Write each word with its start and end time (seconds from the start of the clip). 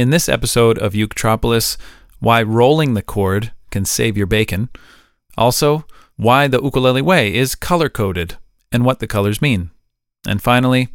In 0.00 0.08
this 0.08 0.30
episode 0.30 0.78
of 0.78 0.94
Uketropolis, 0.94 1.76
why 2.20 2.42
rolling 2.42 2.94
the 2.94 3.02
chord 3.02 3.52
can 3.70 3.84
save 3.84 4.16
your 4.16 4.26
bacon. 4.26 4.70
Also, 5.36 5.84
why 6.16 6.48
the 6.48 6.58
ukulele 6.62 7.02
way 7.02 7.34
is 7.34 7.54
color 7.54 7.90
coded 7.90 8.38
and 8.72 8.82
what 8.86 9.00
the 9.00 9.06
colors 9.06 9.42
mean. 9.42 9.68
And 10.26 10.40
finally, 10.40 10.88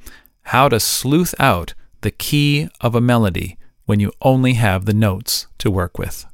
how 0.45 0.69
to 0.69 0.79
sleuth 0.79 1.35
out 1.37 1.75
the 2.01 2.09
key 2.09 2.67
of 2.81 2.95
a 2.95 2.99
melody 2.99 3.59
when 3.85 3.99
you 3.99 4.11
only 4.23 4.53
have 4.53 4.85
the 4.85 4.93
notes 4.95 5.45
to 5.59 5.69
work 5.69 5.99
with. 5.99 6.25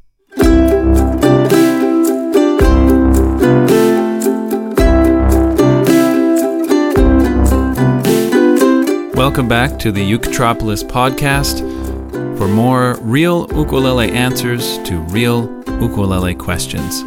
Welcome 9.13 9.49
back 9.49 9.77
to 9.79 9.91
the 9.91 10.09
Uketropolis 10.09 10.85
podcast 10.85 11.70
for 12.41 12.47
more 12.47 12.97
real 13.01 13.45
ukulele 13.55 14.11
answers 14.13 14.79
to 14.79 14.97
real 15.11 15.43
ukulele 15.79 16.33
questions. 16.33 17.03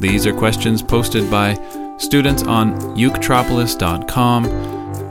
These 0.00 0.24
are 0.24 0.32
questions 0.32 0.80
posted 0.80 1.28
by 1.28 1.54
students 1.98 2.44
on 2.44 2.78
uketropolis.com, 2.94 4.44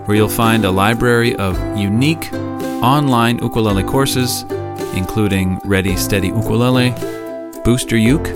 where 0.05 0.15
you'll 0.15 0.29
find 0.29 0.63
a 0.63 0.71
library 0.71 1.35
of 1.35 1.57
unique 1.77 2.31
online 2.81 3.39
ukulele 3.39 3.83
courses, 3.83 4.43
including 4.95 5.59
Ready 5.65 5.97
Steady 5.97 6.29
Ukulele, 6.29 6.91
Booster 7.65 7.97
Uke, 7.97 8.29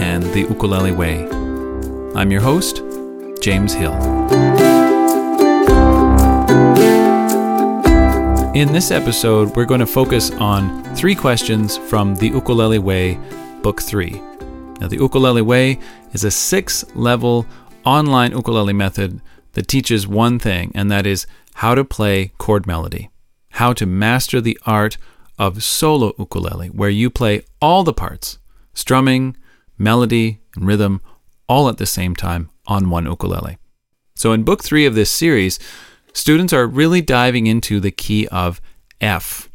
and 0.00 0.24
The 0.24 0.40
Ukulele 0.40 0.90
Way. 0.90 1.28
I'm 2.16 2.32
your 2.32 2.40
host, 2.40 2.82
James 3.40 3.72
Hill. 3.72 3.96
In 8.58 8.72
this 8.72 8.90
episode, 8.90 9.54
we're 9.54 9.66
going 9.66 9.78
to 9.78 9.86
focus 9.86 10.32
on 10.32 10.82
three 10.96 11.14
questions 11.14 11.76
from 11.76 12.16
The 12.16 12.26
Ukulele 12.26 12.80
Way, 12.80 13.16
Book 13.62 13.80
3. 13.80 14.10
Now, 14.80 14.88
The 14.88 14.96
Ukulele 14.96 15.42
Way 15.42 15.78
is 16.10 16.24
a 16.24 16.32
six 16.32 16.84
level 16.96 17.46
online 17.84 18.32
ukulele 18.32 18.72
method 18.72 19.20
that 19.52 19.68
teaches 19.68 20.08
one 20.08 20.40
thing, 20.40 20.72
and 20.74 20.90
that 20.90 21.06
is 21.06 21.24
how 21.54 21.76
to 21.76 21.84
play 21.84 22.32
chord 22.38 22.66
melody, 22.66 23.10
how 23.50 23.72
to 23.74 23.86
master 23.86 24.40
the 24.40 24.58
art 24.66 24.96
of 25.38 25.62
solo 25.62 26.12
ukulele, 26.18 26.66
where 26.70 26.90
you 26.90 27.10
play 27.10 27.42
all 27.62 27.84
the 27.84 27.94
parts 27.94 28.40
strumming, 28.74 29.36
melody, 29.78 30.40
and 30.56 30.66
rhythm 30.66 31.00
all 31.48 31.68
at 31.68 31.78
the 31.78 31.86
same 31.86 32.16
time 32.16 32.50
on 32.66 32.90
one 32.90 33.04
ukulele. 33.04 33.56
So, 34.16 34.32
in 34.32 34.42
book 34.42 34.64
three 34.64 34.84
of 34.84 34.96
this 34.96 35.12
series, 35.12 35.60
students 36.18 36.52
are 36.52 36.66
really 36.66 37.00
diving 37.00 37.46
into 37.46 37.78
the 37.78 37.92
key 37.92 38.26
of 38.28 38.60
F 39.00 39.48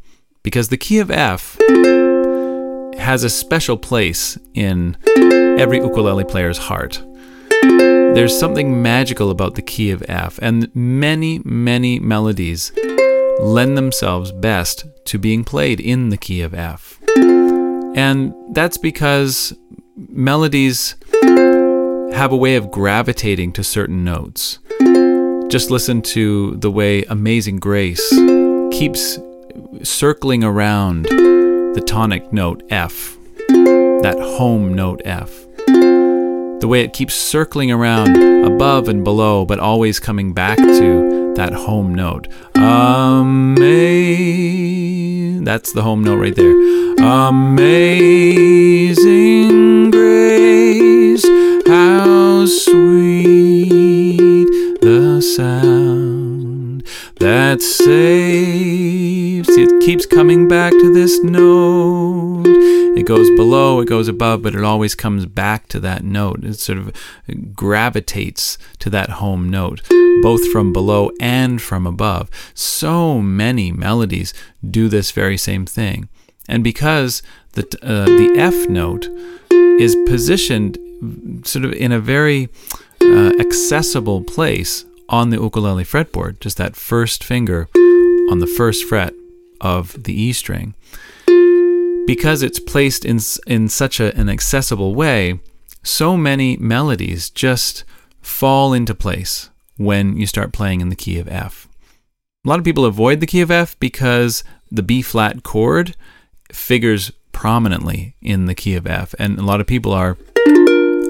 because 0.44 0.70
the 0.70 0.78
key 0.78 1.00
of 1.00 1.11
F 1.11 1.58
has 2.97 3.23
a 3.23 3.30
special 3.30 3.75
place 3.75 4.38
in 4.53 4.95
every 5.59 5.78
ukulele 5.78 6.23
player's 6.23 6.58
heart. 6.58 7.03
There's 7.61 8.38
something 8.38 8.81
magical 8.81 9.30
about 9.30 9.55
the 9.55 9.61
key 9.61 9.92
of 9.92 10.03
F, 10.08 10.39
and 10.42 10.73
many, 10.73 11.42
many 11.44 12.00
melodies 12.00 12.72
lend 13.42 13.77
themselves 13.77 14.31
best 14.31 14.86
to 15.05 15.17
being 15.17 15.44
played 15.44 15.81
in 15.81 16.09
the 16.09 16.17
key 16.17 16.42
of 16.42 16.53
F. 16.53 16.98
And 17.17 18.33
that's 18.55 18.77
because 18.77 19.53
melodies 19.98 20.95
have 22.14 22.31
a 22.31 22.38
way 22.38 22.55
of 22.55 22.72
gravitating 22.72 23.52
to 23.53 23.64
certain 23.64 24.05
notes. 24.05 24.59
Just 25.53 25.69
listen 25.69 26.01
to 26.01 26.55
the 26.55 26.71
way 26.71 27.03
Amazing 27.03 27.57
Grace 27.57 28.09
keeps 28.71 29.19
circling 29.83 30.43
around 30.43 31.05
the 31.05 31.83
tonic 31.85 32.33
note 32.33 32.63
F, 32.71 33.15
that 33.37 34.15
home 34.39 34.73
note 34.73 35.03
F. 35.05 35.45
The 35.67 36.65
way 36.67 36.81
it 36.81 36.93
keeps 36.93 37.13
circling 37.13 37.71
around 37.71 38.17
above 38.43 38.87
and 38.87 39.03
below, 39.03 39.45
but 39.45 39.59
always 39.59 39.99
coming 39.99 40.33
back 40.33 40.58
to 40.58 41.36
that 41.36 41.53
home 41.53 41.93
note. 41.93 42.27
Amazing. 42.55 43.53
That's 45.43 45.71
the 45.71 45.83
home 45.83 46.03
note 46.03 46.17
right 46.17 46.33
there. 46.36 46.55
Amazing 46.97 47.92
grace, 49.92 51.23
how 51.67 52.47
sweet 52.47 53.23
that 57.23 57.61
saves. 57.61 59.48
It 59.48 59.82
keeps 59.86 60.06
coming 60.06 60.50
back 60.50 60.73
to 60.73 60.94
this 60.94 61.23
note. 61.23 62.44
It 62.98 63.06
goes 63.06 63.30
below, 63.38 63.80
it 63.80 63.88
goes 63.88 64.10
above, 64.10 64.42
but 64.42 64.54
it 64.54 64.64
always 64.66 64.94
comes 64.94 65.26
back 65.26 65.70
to 65.70 65.80
that 65.80 66.04
note. 66.04 66.44
It 66.44 66.56
sort 66.56 66.80
of 66.80 66.92
gravitates 67.56 68.58
to 68.80 68.89
that 68.89 69.10
home 69.10 69.50
note, 69.50 69.88
both 70.22 70.52
from 70.52 70.73
below 70.73 71.11
and 71.22 71.61
from 71.61 71.88
above. 71.88 72.30
So 72.54 73.22
many 73.22 73.72
melodies 73.72 74.34
do 74.70 74.90
this 74.90 75.11
very 75.11 75.38
same 75.38 75.66
thing. 75.66 76.10
And 76.50 76.61
because 76.61 77.23
the, 77.54 77.61
uh, 77.82 78.04
the 78.04 78.34
F 78.38 78.67
note 78.67 79.08
is 79.80 79.95
positioned 80.08 80.78
sort 81.48 81.64
of 81.64 81.72
in 81.72 81.94
a 81.94 82.02
very 82.02 82.50
uh, 83.02 83.32
accessible 83.40 84.22
place 84.26 84.84
on 85.09 85.30
the 85.30 85.37
ukulele 85.37 85.83
fretboard, 85.83 86.39
just 86.39 86.58
that 86.58 86.75
first 86.75 87.23
finger 87.23 87.67
on 88.30 88.39
the 88.39 88.47
first 88.47 88.86
fret 88.86 89.14
of 89.61 90.03
the 90.03 90.14
E 90.14 90.33
string. 90.33 90.75
Because 92.05 92.43
it's 92.43 92.59
placed 92.59 93.05
in, 93.05 93.19
in 93.47 93.69
such 93.69 93.99
a, 93.99 94.15
an 94.17 94.30
accessible 94.30 94.93
way, 94.93 95.39
so 95.83 96.17
many 96.17 96.58
melodies 96.58 97.30
just 97.30 97.83
fall 98.21 98.73
into 98.73 98.95
place 98.95 99.49
when 99.77 100.17
you 100.17 100.27
start 100.27 100.53
playing 100.53 100.81
in 100.81 100.89
the 100.89 100.95
key 100.95 101.19
of 101.19 101.27
F. 101.27 101.67
A 102.45 102.49
lot 102.49 102.59
of 102.59 102.65
people 102.65 102.86
avoid 102.86 103.19
the 103.19 103.25
key 103.25 103.42
of 103.42 103.52
F 103.52 103.80
because 103.80 104.43
the 104.71 104.83
B 104.83 105.02
flat 105.02 105.43
chord 105.43 105.95
figures 106.52 107.11
prominently 107.31 108.15
in 108.21 108.45
the 108.45 108.55
key 108.55 108.75
of 108.75 108.86
F, 108.86 109.15
and 109.17 109.39
a 109.39 109.43
lot 109.43 109.61
of 109.61 109.67
people 109.67 109.92
are, 109.92 110.17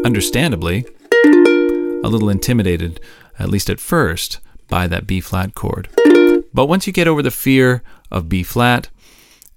understandably, 0.05 0.85
a 1.25 2.09
little 2.09 2.29
intimidated, 2.29 2.99
at 3.43 3.49
least 3.49 3.69
at 3.69 3.79
first, 3.79 4.39
by 4.67 4.87
that 4.87 5.05
B 5.05 5.19
flat 5.19 5.53
chord. 5.53 5.89
But 6.53 6.65
once 6.65 6.87
you 6.87 6.93
get 6.93 7.07
over 7.07 7.21
the 7.21 7.31
fear 7.31 7.83
of 8.09 8.29
B 8.29 8.41
flat, 8.43 8.89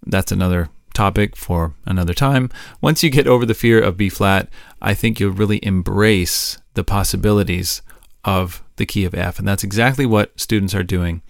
that's 0.05 0.33
another 0.33 0.69
topic 0.93 1.37
for 1.37 1.75
another 1.85 2.15
time. 2.15 2.51
Once 2.81 3.03
you 3.03 3.11
get 3.11 3.27
over 3.27 3.47
the 3.47 3.55
fear 3.55 3.81
of 3.81 3.97
B 3.97 4.09
flat, 4.09 4.49
I 4.81 4.95
think 4.95 5.21
you'll 5.21 5.33
really 5.33 5.65
embrace 5.65 6.59
the 6.75 6.85
possibilities 6.85 7.83
of 8.25 8.63
the 8.77 8.87
key 8.87 9.05
of 9.05 9.15
F. 9.15 9.39
And 9.39 9.47
that's 9.47 9.65
exactly 9.65 10.07
what 10.07 10.39
students 10.41 10.75
are 10.75 10.83
doing 10.83 11.23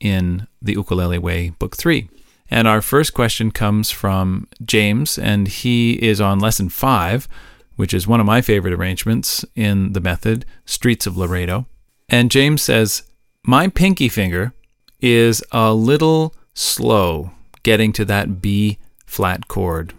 in 0.00 0.46
the 0.62 0.72
Ukulele 0.72 1.18
Way, 1.18 1.50
Book 1.50 1.76
3. 1.76 2.08
And 2.50 2.68
our 2.68 2.80
first 2.80 3.12
question 3.14 3.50
comes 3.50 3.90
from 3.90 4.46
James, 4.64 5.18
and 5.18 5.48
he 5.48 5.94
is 5.94 6.20
on 6.20 6.38
lesson 6.38 6.68
five, 6.68 7.26
which 7.74 7.92
is 7.92 8.06
one 8.06 8.20
of 8.20 8.26
my 8.26 8.40
favorite 8.40 8.72
arrangements 8.72 9.44
in 9.54 9.92
the 9.92 10.00
method, 10.00 10.44
Streets 10.64 11.06
of 11.06 11.16
Laredo. 11.16 11.66
And 12.08 12.30
James 12.30 12.62
says, 12.62 13.02
My 13.44 13.68
pinky 13.68 14.08
finger 14.08 14.52
is 15.00 15.42
a 15.52 15.72
little 15.74 16.34
slow 16.54 17.32
getting 17.62 17.92
to 17.92 18.04
that 18.04 18.40
B 18.40 18.78
flat 19.04 19.48
chord. 19.48 19.92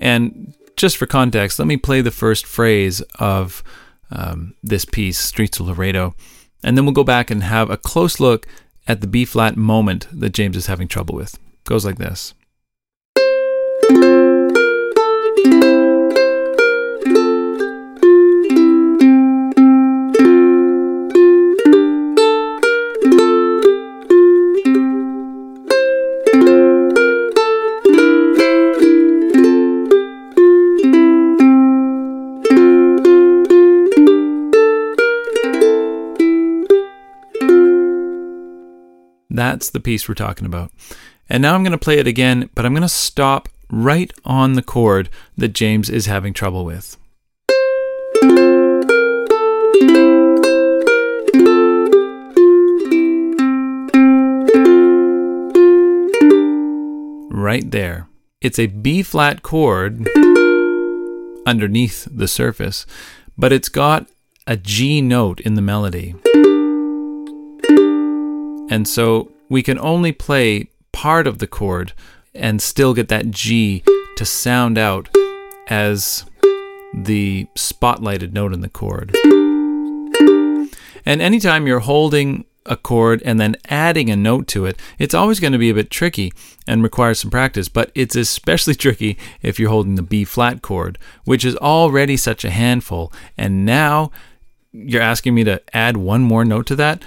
And 0.00 0.54
just 0.76 0.96
for 0.96 1.06
context, 1.06 1.58
let 1.58 1.68
me 1.68 1.76
play 1.76 2.00
the 2.00 2.10
first 2.10 2.44
phrase 2.44 3.00
of 3.18 3.62
um, 4.10 4.54
this 4.62 4.84
piece, 4.84 5.18
Streets 5.18 5.60
of 5.60 5.68
Laredo, 5.68 6.14
and 6.64 6.76
then 6.76 6.84
we'll 6.84 6.92
go 6.92 7.04
back 7.04 7.30
and 7.30 7.42
have 7.44 7.70
a 7.70 7.76
close 7.76 8.18
look 8.18 8.46
at 8.88 9.00
the 9.00 9.06
B 9.06 9.24
flat 9.24 9.56
moment 9.56 10.08
that 10.12 10.30
James 10.30 10.56
is 10.56 10.66
having 10.66 10.88
trouble 10.88 11.14
with. 11.14 11.38
Goes 11.64 11.84
like 11.84 11.98
this. 11.98 12.34
That's 39.42 39.70
the 39.70 39.80
piece 39.80 40.08
we're 40.08 40.14
talking 40.14 40.46
about. 40.46 40.70
And 41.28 41.42
now 41.42 41.56
I'm 41.56 41.64
going 41.64 41.72
to 41.72 41.78
play 41.78 41.98
it 41.98 42.06
again, 42.06 42.48
but 42.54 42.64
I'm 42.64 42.74
going 42.74 42.82
to 42.82 42.88
stop 42.88 43.48
right 43.72 44.12
on 44.24 44.52
the 44.52 44.62
chord 44.62 45.08
that 45.36 45.48
James 45.48 45.90
is 45.90 46.06
having 46.06 46.32
trouble 46.32 46.64
with. 46.64 46.96
right 57.32 57.72
there. 57.72 58.06
It's 58.40 58.60
a 58.60 58.68
B 58.68 59.02
flat 59.02 59.42
chord 59.42 60.06
underneath 61.44 62.06
the 62.08 62.28
surface, 62.28 62.86
but 63.36 63.52
it's 63.52 63.68
got 63.68 64.08
a 64.46 64.56
G 64.56 65.00
note 65.02 65.40
in 65.40 65.54
the 65.54 65.62
melody. 65.62 66.14
And 68.70 68.86
so 68.86 69.31
we 69.52 69.62
can 69.62 69.78
only 69.80 70.12
play 70.12 70.66
part 70.92 71.26
of 71.26 71.36
the 71.36 71.46
chord 71.46 71.92
and 72.34 72.62
still 72.62 72.94
get 72.94 73.08
that 73.08 73.30
G 73.30 73.84
to 74.16 74.24
sound 74.24 74.78
out 74.78 75.14
as 75.68 76.24
the 76.94 77.46
spotlighted 77.54 78.32
note 78.32 78.54
in 78.54 78.62
the 78.62 78.70
chord. 78.70 79.14
And 81.04 81.20
anytime 81.20 81.66
you're 81.66 81.80
holding 81.80 82.46
a 82.64 82.78
chord 82.78 83.20
and 83.26 83.38
then 83.38 83.56
adding 83.68 84.08
a 84.08 84.16
note 84.16 84.46
to 84.46 84.64
it, 84.64 84.80
it's 84.98 85.12
always 85.12 85.38
going 85.38 85.52
to 85.52 85.58
be 85.58 85.68
a 85.68 85.74
bit 85.74 85.90
tricky 85.90 86.32
and 86.66 86.82
requires 86.82 87.20
some 87.20 87.30
practice, 87.30 87.68
but 87.68 87.92
it's 87.94 88.16
especially 88.16 88.74
tricky 88.86 89.18
if 89.42 89.60
you're 89.60 89.68
holding 89.68 89.96
the 89.96 90.02
B 90.02 90.24
flat 90.24 90.62
chord, 90.62 90.98
which 91.24 91.44
is 91.44 91.56
already 91.56 92.16
such 92.16 92.42
a 92.42 92.50
handful. 92.50 93.12
And 93.36 93.66
now 93.66 94.12
you're 94.72 95.02
asking 95.02 95.34
me 95.34 95.44
to 95.44 95.60
add 95.76 95.98
one 95.98 96.22
more 96.22 96.46
note 96.46 96.64
to 96.68 96.76
that? 96.76 97.02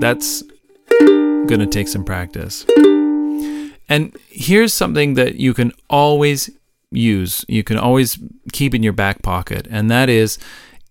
That's 0.00 0.42
to 1.60 1.66
take 1.66 1.88
some 1.88 2.04
practice. 2.04 2.64
And 3.88 4.14
here's 4.28 4.74
something 4.74 5.14
that 5.14 5.36
you 5.36 5.54
can 5.54 5.72
always 5.88 6.50
use, 6.90 7.44
you 7.48 7.64
can 7.64 7.78
always 7.78 8.18
keep 8.52 8.74
in 8.74 8.82
your 8.82 8.92
back 8.92 9.22
pocket, 9.22 9.66
and 9.70 9.90
that 9.90 10.08
is 10.08 10.38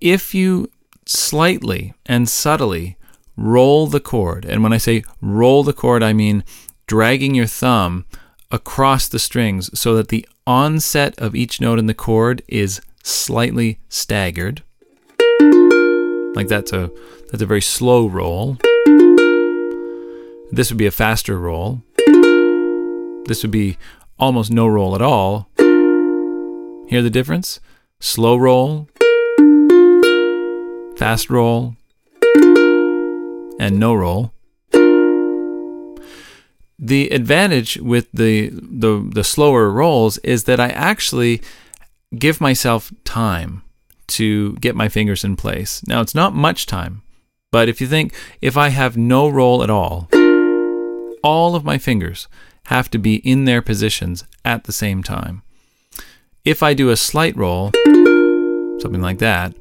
if 0.01 0.33
you 0.33 0.69
slightly 1.05 1.93
and 2.05 2.27
subtly 2.27 2.97
roll 3.35 3.87
the 3.87 3.99
chord. 3.99 4.45
And 4.45 4.63
when 4.63 4.73
I 4.73 4.77
say 4.77 5.03
roll 5.21 5.63
the 5.63 5.73
chord, 5.73 6.03
I 6.03 6.13
mean 6.13 6.43
dragging 6.87 7.35
your 7.35 7.47
thumb 7.47 8.05
across 8.51 9.07
the 9.07 9.19
strings 9.19 9.77
so 9.77 9.95
that 9.95 10.07
the 10.07 10.27
onset 10.45 11.17
of 11.19 11.35
each 11.35 11.59
note 11.61 11.79
in 11.79 11.85
the 11.85 11.93
chord 11.93 12.41
is 12.47 12.81
slightly 13.03 13.79
staggered. 13.89 14.63
Like 16.35 16.47
that's 16.47 16.73
a 16.73 16.91
that's 17.31 17.41
a 17.41 17.47
very 17.47 17.61
slow 17.61 18.07
roll. 18.07 18.57
This 20.51 20.69
would 20.71 20.77
be 20.77 20.85
a 20.85 20.91
faster 20.91 21.37
roll. 21.37 21.83
This 23.25 23.43
would 23.43 23.51
be 23.51 23.77
almost 24.17 24.51
no 24.51 24.67
roll 24.67 24.95
at 24.95 25.01
all. 25.01 25.49
Hear 26.87 27.01
the 27.01 27.09
difference? 27.09 27.59
Slow 27.99 28.37
roll, 28.37 28.87
fast 30.95 31.29
roll, 31.29 31.75
and 33.59 33.77
no 33.77 33.93
roll. 33.93 34.31
The 36.79 37.09
advantage 37.09 37.77
with 37.77 38.07
the, 38.13 38.49
the, 38.53 39.09
the 39.13 39.23
slower 39.23 39.69
rolls 39.71 40.17
is 40.19 40.45
that 40.45 40.59
I 40.59 40.69
actually 40.69 41.41
give 42.17 42.39
myself 42.39 42.93
time 43.03 43.63
to 44.07 44.53
get 44.57 44.75
my 44.75 44.87
fingers 44.87 45.25
in 45.25 45.35
place. 45.35 45.85
Now, 45.87 45.99
it's 46.01 46.15
not 46.15 46.33
much 46.33 46.67
time, 46.67 47.01
but 47.51 47.67
if 47.67 47.81
you 47.81 47.87
think 47.87 48.13
if 48.41 48.55
I 48.55 48.69
have 48.69 48.95
no 48.95 49.27
roll 49.27 49.63
at 49.63 49.69
all, 49.69 50.07
all 51.27 51.57
of 51.57 51.65
my 51.65 51.77
fingers 51.77 52.29
have 52.67 52.89
to 52.89 52.97
be 52.97 53.15
in 53.15 53.43
their 53.43 53.61
positions 53.61 54.23
at 54.45 54.63
the 54.63 54.71
same 54.71 55.03
time. 55.03 55.41
If 56.45 56.63
I 56.63 56.73
do 56.73 56.89
a 56.89 56.95
slight 56.95 57.35
roll, 57.35 57.71
something 58.79 59.01
like 59.01 59.19
that, 59.19 59.53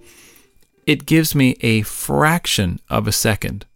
it 0.87 1.07
gives 1.07 1.35
me 1.35 1.57
a 1.63 1.83
fraction 1.83 2.79
of 2.89 3.09
a 3.09 3.13
second 3.13 3.67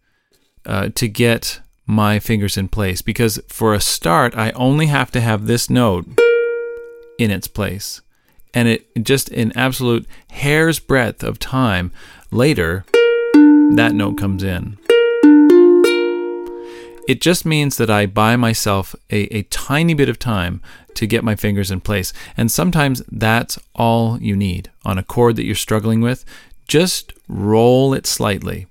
uh, 0.65 0.87
to 0.95 1.09
get 1.09 1.59
my 1.85 2.17
fingers 2.17 2.55
in 2.55 2.69
place 2.69 3.01
because 3.01 3.41
for 3.49 3.73
a 3.73 3.81
start, 3.81 4.37
I 4.37 4.51
only 4.51 4.85
have 4.85 5.11
to 5.11 5.19
have 5.19 5.45
this 5.45 5.69
note 5.69 6.05
in 7.19 7.29
its 7.29 7.49
place. 7.49 7.99
And 8.53 8.69
it 8.69 9.03
just 9.03 9.27
in 9.27 9.51
absolute 9.57 10.07
hair's 10.29 10.79
breadth 10.79 11.23
of 11.23 11.39
time 11.39 11.91
later, 12.31 12.85
that 13.75 13.91
note 13.93 14.17
comes 14.17 14.43
in. 14.43 14.77
It 17.07 17.21
just 17.21 17.45
means 17.45 17.77
that 17.77 17.89
I 17.89 18.05
buy 18.05 18.35
myself 18.35 18.95
a, 19.09 19.23
a 19.35 19.43
tiny 19.43 19.93
bit 19.93 20.09
of 20.09 20.19
time 20.19 20.61
to 20.95 21.07
get 21.07 21.23
my 21.23 21.35
fingers 21.35 21.71
in 21.71 21.81
place. 21.81 22.13
And 22.37 22.51
sometimes 22.51 23.01
that's 23.11 23.57
all 23.75 24.21
you 24.21 24.35
need 24.35 24.69
on 24.85 24.97
a 24.97 25.03
chord 25.03 25.35
that 25.37 25.43
you're 25.43 25.55
struggling 25.55 26.01
with. 26.01 26.25
Just 26.67 27.13
roll 27.27 27.93
it 27.93 28.05
slightly. 28.05 28.67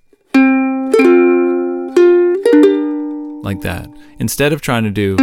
like 3.42 3.62
that 3.62 3.88
instead 4.18 4.52
of 4.52 4.60
trying 4.60 4.84
to 4.84 4.90
do 4.90 5.16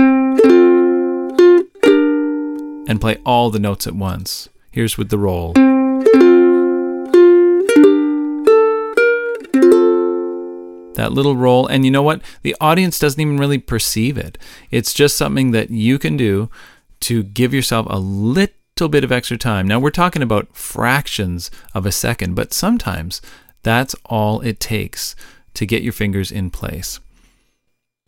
and 2.88 3.00
play 3.00 3.18
all 3.26 3.50
the 3.50 3.60
notes 3.60 3.88
at 3.88 3.96
once. 3.96 4.50
Here's 4.72 4.98
with 4.98 5.10
the 5.10 5.18
roll. 5.18 5.54
That 10.98 11.14
little 11.14 11.36
roll, 11.36 11.66
and 11.66 11.84
you 11.84 11.90
know 11.90 12.04
what? 12.04 12.22
The 12.44 12.56
audience 12.62 13.00
doesn't 13.00 13.20
even 13.20 13.38
really 13.38 13.58
perceive 13.58 14.18
it. 14.18 14.38
It's 14.70 14.94
just 14.94 15.18
something 15.18 15.52
that 15.52 15.72
you 15.72 15.98
can 15.98 16.18
do 16.18 16.50
to 17.02 17.24
give 17.24 17.54
yourself 17.54 17.88
a 17.90 17.98
little 17.98 18.90
bit 18.90 19.04
of 19.04 19.12
extra 19.12 19.38
time. 19.38 19.68
Now, 19.68 19.80
we're 19.80 19.90
talking 19.90 20.22
about 20.22 20.56
fractions 20.56 21.50
of 21.74 21.86
a 21.86 21.92
second, 21.92 22.36
but 22.36 22.54
sometimes 22.54 23.22
that's 23.64 23.96
all 24.06 24.42
it 24.42 24.60
takes 24.60 25.16
to 25.54 25.66
get 25.66 25.82
your 25.82 25.94
fingers 25.94 26.32
in 26.32 26.52
place 26.52 27.00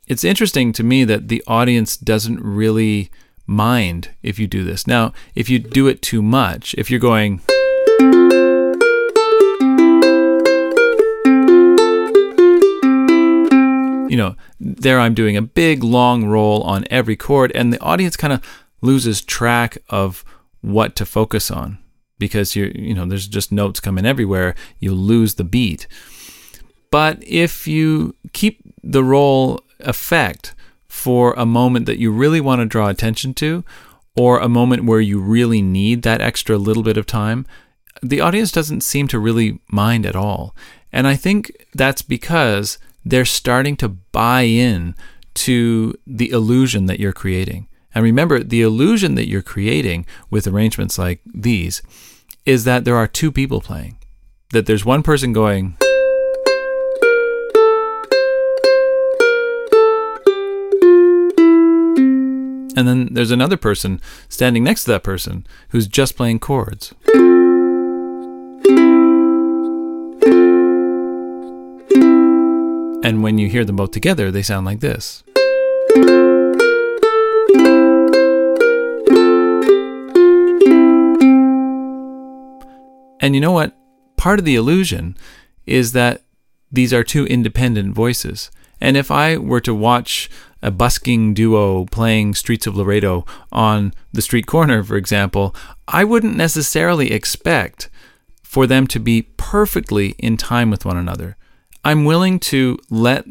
it's 0.10 0.24
interesting 0.24 0.74
to 0.74 0.84
me 0.84 1.06
that 1.06 1.28
the 1.28 1.42
audience 1.48 1.96
doesn't 1.96 2.42
really 2.42 3.12
mind 3.46 4.10
if 4.24 4.40
you 4.40 4.48
do 4.48 4.64
this. 4.64 4.88
Now, 4.88 5.14
if 5.36 5.50
you 5.50 5.60
do 5.60 5.88
it 5.88 6.02
too 6.02 6.24
much, 6.24 6.74
if 6.78 6.90
you're 6.90 7.00
going, 7.00 7.42
you 14.10 14.18
know, 14.18 14.36
there 14.60 15.00
I'm 15.00 15.14
doing 15.14 15.38
a 15.38 15.42
big 15.42 15.84
long 15.84 16.26
roll 16.26 16.62
on 16.64 16.86
every 16.90 17.16
chord, 17.16 17.52
and 17.54 17.72
the 17.72 17.80
audience 17.80 18.18
kind 18.18 18.34
of 18.34 18.42
loses 18.82 19.22
track 19.22 19.78
of 19.90 20.26
what 20.62 20.96
to 20.98 21.06
focus 21.06 21.50
on 21.52 21.78
because 22.18 22.56
you're, 22.56 22.72
you 22.72 22.94
know, 22.94 23.06
there's 23.06 23.28
just 23.28 23.52
notes 23.52 23.80
coming 23.80 24.06
everywhere. 24.06 24.56
You 24.80 24.94
lose 24.94 25.36
the 25.36 25.44
beat. 25.44 25.88
But 26.92 27.24
if 27.24 27.68
you 27.68 28.16
keep 28.34 28.62
the 28.84 29.04
roll 29.04 29.62
effect 29.80 30.56
for 30.88 31.34
a 31.34 31.46
moment 31.46 31.86
that 31.86 32.00
you 32.00 32.12
really 32.12 32.42
want 32.42 32.60
to 32.60 32.66
draw 32.66 32.90
attention 32.90 33.34
to 33.36 33.64
or 34.18 34.40
a 34.40 34.50
moment 34.50 34.86
where 34.86 35.00
you 35.00 35.20
really 35.20 35.62
need 35.62 36.02
that 36.02 36.20
extra 36.20 36.58
little 36.58 36.84
bit 36.84 36.98
of 36.98 37.06
time, 37.06 37.46
the 38.02 38.22
audience 38.22 38.52
doesn't 38.52 38.82
seem 38.82 39.08
to 39.08 39.20
really 39.20 39.60
mind 39.72 40.06
at 40.06 40.16
all. 40.16 40.56
And 40.92 41.08
I 41.08 41.16
think 41.16 41.68
that's 41.74 42.02
because 42.02 42.80
they're 43.06 43.26
starting 43.26 43.76
to 43.78 43.90
buy 43.90 44.42
in 44.42 44.96
to 45.36 45.96
the 46.06 46.30
illusion 46.32 46.86
that 46.88 47.00
you're 47.00 47.14
creating. 47.14 47.68
And 47.96 48.04
remember, 48.04 48.44
the 48.44 48.62
illusion 48.62 49.16
that 49.16 49.28
you're 49.28 49.42
creating 49.42 50.06
with 50.30 50.48
arrangements 50.48 50.98
like 50.98 51.22
these 51.26 51.82
is 52.46 52.64
that 52.64 52.86
there 52.86 52.96
are 52.96 53.08
two 53.08 53.32
people 53.32 53.62
playing. 53.62 53.98
That 54.52 54.66
there's 54.66 54.86
one 54.86 55.04
person 55.04 55.34
going, 55.34 55.78
And 62.80 62.88
then 62.88 63.10
there's 63.12 63.32
another 63.32 63.58
person 63.58 64.00
standing 64.30 64.64
next 64.64 64.86
to 64.86 64.92
that 64.92 65.04
person 65.04 65.46
who's 65.72 65.86
just 65.86 66.16
playing 66.16 66.40
chords. 66.40 66.94
And 73.10 73.24
when 73.24 73.40
you 73.40 73.50
hear 73.50 73.66
them 73.66 73.78
both 73.78 73.90
together, 73.90 74.30
they 74.30 74.44
sound 74.44 74.68
like 74.68 74.82
this. 74.82 75.24
And 83.20 83.34
you 83.34 83.42
know 83.42 83.52
what? 83.52 83.76
Part 84.16 84.38
of 84.38 84.46
the 84.46 84.54
illusion 84.54 85.18
is 85.66 85.94
that 85.94 86.22
these 86.72 86.94
are 86.94 87.04
two 87.04 87.26
independent 87.26 87.96
voices. 87.96 88.52
And 88.80 88.96
if 88.96 89.10
I 89.10 89.38
were 89.38 89.62
to 89.62 89.74
watch 89.74 90.30
a 90.62 90.70
busking 90.70 91.34
duo 91.34 91.86
playing 91.86 92.36
Streets 92.36 92.68
of 92.68 92.78
Laredo 92.78 93.26
on 93.52 93.92
the 94.14 94.22
street 94.22 94.46
corner, 94.46 94.84
for 94.84 94.98
example, 94.98 95.56
I 95.88 96.04
wouldn't 96.04 96.38
necessarily 96.38 97.12
expect 97.12 97.90
for 98.44 98.68
them 98.68 98.86
to 98.86 99.00
be 99.00 99.24
perfectly 99.36 100.10
in 100.20 100.38
time 100.38 100.70
with 100.70 100.86
one 100.86 100.96
another. 100.96 101.38
I'm 101.84 102.06
willing 102.06 102.40
to 102.40 102.78
let 102.90 103.26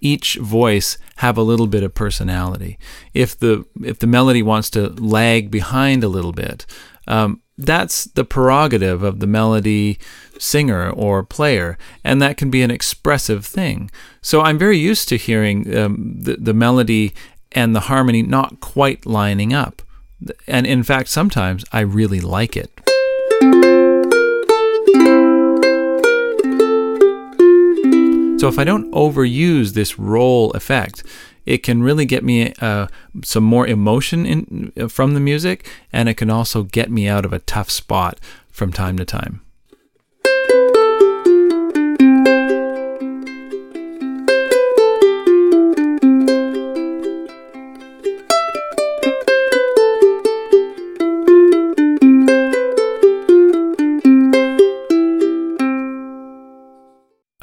each 0.00 0.36
voice 0.36 0.96
have 1.16 1.36
a 1.36 1.42
little 1.42 1.66
bit 1.66 1.82
of 1.82 1.94
personality. 1.94 2.78
If 3.14 3.38
the 3.38 3.66
if 3.82 3.98
the 3.98 4.06
melody 4.06 4.42
wants 4.42 4.70
to 4.70 4.88
lag 4.88 5.50
behind 5.50 6.02
a 6.02 6.08
little 6.08 6.32
bit, 6.32 6.66
um, 7.06 7.42
that's 7.58 8.04
the 8.04 8.24
prerogative 8.24 9.02
of 9.02 9.20
the 9.20 9.26
melody 9.26 9.98
singer 10.38 10.90
or 10.90 11.22
player, 11.22 11.76
and 12.02 12.20
that 12.22 12.36
can 12.36 12.50
be 12.50 12.62
an 12.62 12.70
expressive 12.70 13.44
thing. 13.44 13.90
So 14.22 14.40
I'm 14.40 14.58
very 14.58 14.78
used 14.78 15.08
to 15.10 15.16
hearing 15.16 15.76
um, 15.76 16.14
the, 16.18 16.36
the 16.36 16.54
melody 16.54 17.12
and 17.52 17.76
the 17.76 17.80
harmony 17.80 18.22
not 18.22 18.60
quite 18.60 19.04
lining 19.04 19.52
up. 19.52 19.82
And 20.46 20.66
in 20.66 20.82
fact, 20.82 21.08
sometimes 21.08 21.64
I 21.72 21.80
really 21.80 22.20
like 22.20 22.56
it. 22.56 22.70
So 28.40 28.48
if 28.48 28.58
I 28.58 28.64
don't 28.64 28.90
overuse 28.92 29.74
this 29.74 29.98
roll 29.98 30.50
effect, 30.52 31.04
it 31.44 31.58
can 31.58 31.82
really 31.82 32.06
get 32.06 32.24
me 32.24 32.54
uh, 32.62 32.86
some 33.22 33.44
more 33.44 33.66
emotion 33.66 34.24
in, 34.24 34.88
from 34.88 35.12
the 35.12 35.20
music, 35.20 35.68
and 35.92 36.08
it 36.08 36.14
can 36.14 36.30
also 36.30 36.62
get 36.62 36.90
me 36.90 37.06
out 37.06 37.26
of 37.26 37.34
a 37.34 37.40
tough 37.40 37.68
spot 37.70 38.18
from 38.50 38.72
time 38.72 38.96
to 38.96 39.04
time. 39.04 39.42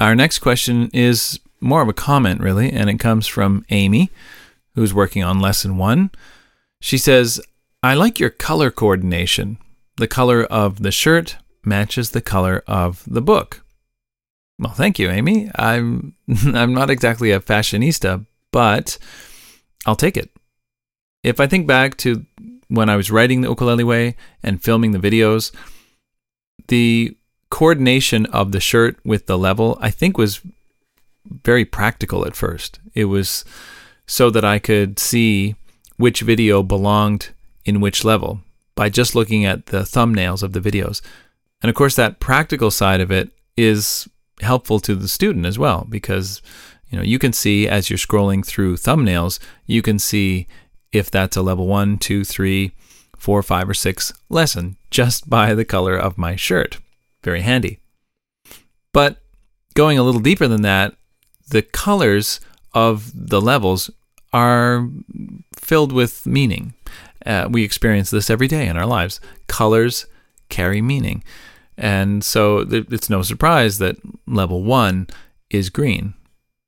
Our 0.08 0.14
next 0.14 0.38
question 0.38 0.88
is 0.94 1.38
more 1.60 1.82
of 1.82 1.88
a 1.90 1.92
comment, 1.92 2.40
really, 2.40 2.72
and 2.72 2.88
it 2.88 2.98
comes 2.98 3.26
from 3.26 3.66
Amy, 3.68 4.10
who's 4.74 4.94
working 4.94 5.22
on 5.22 5.38
lesson 5.38 5.76
one. 5.76 6.10
She 6.80 6.96
says, 6.96 7.42
I 7.82 7.92
like 7.92 8.18
your 8.18 8.30
color 8.30 8.70
coordination. 8.70 9.58
The 9.98 10.08
color 10.08 10.44
of 10.44 10.82
the 10.82 10.90
shirt 10.90 11.36
matches 11.62 12.12
the 12.12 12.22
color 12.22 12.62
of 12.66 13.04
the 13.06 13.20
book. 13.20 13.62
Well, 14.58 14.72
thank 14.72 14.98
you, 14.98 15.10
Amy. 15.10 15.50
I'm 15.56 16.14
I'm 16.54 16.72
not 16.72 16.88
exactly 16.88 17.30
a 17.30 17.38
fashionista, 17.38 18.24
but 18.50 18.96
I'll 19.84 19.94
take 19.94 20.16
it. 20.16 20.30
If 21.22 21.38
I 21.38 21.46
think 21.46 21.66
back 21.66 21.98
to 21.98 22.24
when 22.68 22.88
I 22.88 22.96
was 22.96 23.10
writing 23.10 23.42
the 23.42 23.50
ukulele 23.50 23.84
way 23.84 24.16
and 24.42 24.64
filming 24.64 24.92
the 24.92 24.98
videos, 24.98 25.54
the 26.68 27.14
coordination 27.50 28.26
of 28.26 28.52
the 28.52 28.60
shirt 28.60 28.96
with 29.04 29.26
the 29.26 29.38
level, 29.38 29.78
I 29.80 29.90
think, 29.90 30.18
was 30.18 30.40
very 31.44 31.64
practical 31.64 32.26
at 32.26 32.36
first. 32.36 32.78
It 32.94 33.06
was 33.06 33.44
so 34.06 34.30
that 34.30 34.44
I 34.44 34.58
could 34.58 34.98
see 34.98 35.54
which 35.96 36.20
video 36.20 36.62
belonged 36.62 37.30
in 37.64 37.80
which 37.80 38.04
level 38.04 38.40
by 38.74 38.88
just 38.88 39.14
looking 39.14 39.44
at 39.44 39.66
the 39.66 39.80
thumbnails 39.80 40.42
of 40.42 40.52
the 40.52 40.60
videos. 40.60 41.02
And 41.62 41.68
of 41.68 41.76
course, 41.76 41.96
that 41.96 42.20
practical 42.20 42.70
side 42.70 43.00
of 43.00 43.10
it 43.10 43.30
is 43.56 44.08
helpful 44.40 44.78
to 44.80 44.94
the 44.94 45.08
student 45.08 45.44
as 45.44 45.58
well 45.58 45.84
because 45.88 46.40
you 46.90 46.96
know 46.96 47.02
you 47.02 47.18
can 47.18 47.32
see 47.32 47.66
as 47.66 47.90
you're 47.90 47.98
scrolling 47.98 48.46
through 48.46 48.76
thumbnails, 48.76 49.40
you 49.66 49.82
can 49.82 49.98
see 49.98 50.46
if 50.92 51.10
that's 51.10 51.36
a 51.36 51.42
level 51.42 51.66
one, 51.66 51.98
two, 51.98 52.24
three, 52.24 52.72
four, 53.16 53.42
five, 53.42 53.68
or 53.68 53.74
six 53.74 54.12
lesson 54.28 54.76
just 54.90 55.28
by 55.28 55.54
the 55.54 55.64
color 55.64 55.96
of 55.96 56.16
my 56.16 56.36
shirt 56.36 56.78
very 57.22 57.42
handy. 57.42 57.80
But 58.92 59.18
going 59.74 59.98
a 59.98 60.02
little 60.02 60.20
deeper 60.20 60.48
than 60.48 60.62
that, 60.62 60.94
the 61.50 61.62
colors 61.62 62.40
of 62.74 63.10
the 63.14 63.40
levels 63.40 63.90
are 64.32 64.88
filled 65.56 65.92
with 65.92 66.26
meaning. 66.26 66.74
Uh, 67.24 67.48
we 67.50 67.64
experience 67.64 68.10
this 68.10 68.30
every 68.30 68.48
day 68.48 68.66
in 68.66 68.76
our 68.76 68.86
lives. 68.86 69.20
Colors 69.46 70.06
carry 70.48 70.80
meaning. 70.80 71.22
And 71.76 72.24
so 72.24 72.66
it's 72.68 73.08
no 73.08 73.22
surprise 73.22 73.78
that 73.78 73.96
level 74.26 74.64
one 74.64 75.06
is 75.50 75.70
green. 75.70 76.14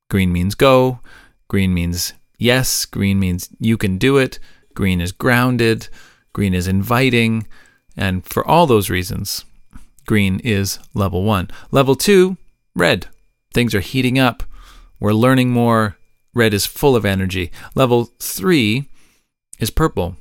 Green 0.09 0.33
means 0.33 0.55
go, 0.55 1.01
green 1.49 1.75
means 1.75 2.13
yes, 2.39 2.85
green 2.85 3.19
means 3.19 3.49
you 3.59 3.77
can 3.77 3.99
do 3.99 4.17
it, 4.19 4.39
green 4.75 5.01
is 5.01 5.13
grounded, 5.13 5.89
green 6.33 6.55
is 6.55 6.69
inviting. 6.69 7.47
And 7.97 8.25
for 8.25 8.47
all 8.47 8.67
those 8.67 8.89
reasons, 8.89 9.45
Green 10.11 10.41
is 10.41 10.81
level 10.93 11.23
one. 11.23 11.49
Level 11.71 11.95
two, 11.95 12.37
red. 12.75 13.07
Things 13.55 13.77
are 13.77 13.81
heating 13.81 14.19
up. 14.19 14.43
We're 14.99 15.13
learning 15.13 15.51
more. 15.51 15.99
Red 16.35 16.53
is 16.53 16.67
full 16.67 16.97
of 16.97 17.05
energy. 17.05 17.53
Level 17.77 18.11
three 18.19 18.89
is 19.61 19.71
purple. 19.71 20.17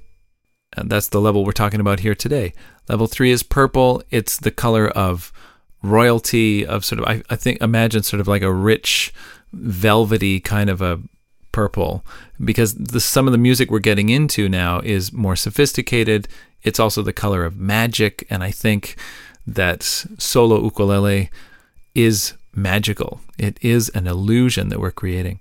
And 0.77 0.91
that's 0.91 1.07
the 1.07 1.19
level 1.19 1.43
we're 1.43 1.53
talking 1.53 1.79
about 1.79 2.01
here 2.01 2.13
today. 2.13 2.53
Level 2.87 3.07
three 3.07 3.31
is 3.31 3.41
purple. 3.41 4.03
It's 4.11 4.37
the 4.37 4.51
color 4.51 4.89
of 4.89 5.33
royalty, 5.81 6.63
of 6.63 6.85
sort 6.85 7.01
of, 7.01 7.07
I, 7.07 7.23
I 7.31 7.35
think, 7.35 7.59
imagine 7.59 8.03
sort 8.03 8.21
of 8.21 8.27
like 8.27 8.43
a 8.43 8.53
rich, 8.53 9.11
velvety 9.53 10.39
kind 10.39 10.69
of 10.69 10.83
a 10.83 10.99
purple 11.51 12.05
because 12.45 12.75
the, 12.75 12.99
some 12.99 13.27
of 13.27 13.31
the 13.31 13.39
music 13.39 13.71
we're 13.71 13.79
getting 13.79 14.09
into 14.09 14.47
now 14.49 14.81
is 14.81 15.11
more 15.11 15.35
sophisticated. 15.35 16.27
It's 16.61 16.79
also 16.79 17.01
the 17.01 17.11
color 17.11 17.43
of 17.43 17.57
magic. 17.57 18.27
And 18.29 18.43
I 18.43 18.51
think 18.51 18.95
that 19.55 19.83
solo 19.83 20.61
ukulele 20.63 21.29
is 21.95 22.33
magical. 22.53 23.21
It 23.37 23.57
is 23.61 23.89
an 23.89 24.07
illusion 24.07 24.69
that 24.69 24.79
we're 24.79 24.91
creating. 24.91 25.39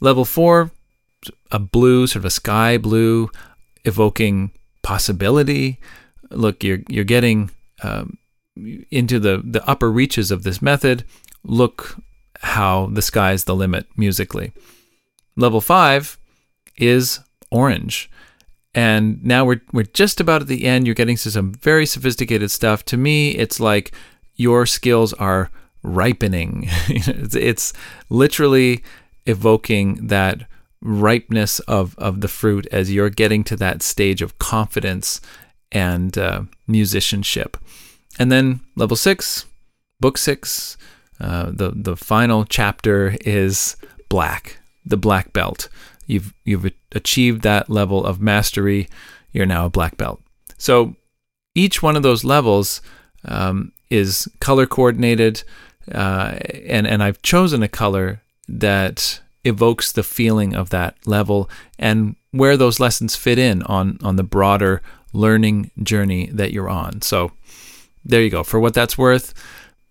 Level 0.00 0.24
four, 0.24 0.70
a 1.50 1.58
blue, 1.58 2.06
sort 2.06 2.20
of 2.20 2.26
a 2.26 2.30
sky 2.30 2.78
blue, 2.78 3.30
evoking 3.84 4.50
possibility. 4.82 5.78
Look, 6.30 6.62
you're 6.62 6.80
you're 6.88 7.04
getting 7.04 7.50
um, 7.82 8.18
into 8.90 9.18
the 9.18 9.42
the 9.44 9.66
upper 9.68 9.90
reaches 9.90 10.30
of 10.30 10.42
this 10.42 10.60
method. 10.60 11.04
Look 11.44 11.96
how 12.40 12.86
the 12.92 13.02
sky's 13.02 13.44
the 13.44 13.56
limit 13.56 13.86
musically. 13.96 14.52
Level 15.36 15.60
five 15.60 16.18
is 16.76 17.20
orange. 17.50 18.10
And 18.76 19.24
now 19.24 19.46
we're 19.46 19.62
we're 19.72 19.84
just 19.84 20.20
about 20.20 20.42
at 20.42 20.48
the 20.48 20.66
end. 20.66 20.86
You're 20.86 20.94
getting 20.94 21.16
to 21.16 21.30
some 21.30 21.52
very 21.52 21.86
sophisticated 21.86 22.50
stuff. 22.50 22.84
To 22.84 22.98
me, 22.98 23.30
it's 23.30 23.58
like 23.58 23.90
your 24.34 24.66
skills 24.66 25.14
are 25.14 25.50
ripening. 25.82 26.64
it's, 26.88 27.34
it's 27.34 27.72
literally 28.10 28.84
evoking 29.24 30.08
that 30.08 30.46
ripeness 30.82 31.58
of 31.60 31.96
of 31.96 32.20
the 32.20 32.28
fruit 32.28 32.66
as 32.70 32.92
you're 32.92 33.08
getting 33.08 33.42
to 33.44 33.56
that 33.56 33.80
stage 33.80 34.20
of 34.20 34.38
confidence 34.38 35.22
and 35.72 36.18
uh, 36.18 36.42
musicianship. 36.66 37.56
And 38.18 38.30
then 38.30 38.60
level 38.76 38.96
six, 38.96 39.46
book 40.00 40.18
six, 40.18 40.76
uh, 41.18 41.50
the 41.50 41.72
the 41.74 41.96
final 41.96 42.44
chapter 42.44 43.16
is 43.22 43.76
black, 44.10 44.58
the 44.84 44.98
black 44.98 45.32
belt. 45.32 45.70
You've 46.06 46.32
you've 46.44 46.70
achieved 46.92 47.42
that 47.42 47.68
level 47.68 48.04
of 48.04 48.20
mastery. 48.20 48.88
You're 49.32 49.46
now 49.46 49.66
a 49.66 49.70
black 49.70 49.96
belt. 49.96 50.20
So 50.58 50.96
each 51.54 51.82
one 51.82 51.96
of 51.96 52.02
those 52.02 52.24
levels 52.24 52.80
um, 53.24 53.72
is 53.90 54.28
color 54.40 54.66
coordinated, 54.66 55.42
uh, 55.92 56.38
and 56.66 56.86
and 56.86 57.02
I've 57.02 57.22
chosen 57.22 57.62
a 57.62 57.68
color 57.68 58.22
that 58.48 59.20
evokes 59.44 59.92
the 59.92 60.02
feeling 60.02 60.54
of 60.54 60.70
that 60.70 60.96
level 61.06 61.48
and 61.78 62.16
where 62.32 62.56
those 62.56 62.80
lessons 62.80 63.16
fit 63.16 63.38
in 63.38 63.62
on 63.64 63.98
on 64.02 64.16
the 64.16 64.22
broader 64.22 64.82
learning 65.12 65.70
journey 65.82 66.26
that 66.26 66.52
you're 66.52 66.68
on. 66.68 67.02
So 67.02 67.32
there 68.04 68.22
you 68.22 68.30
go. 68.30 68.42
For 68.42 68.60
what 68.60 68.74
that's 68.74 68.98
worth, 68.98 69.34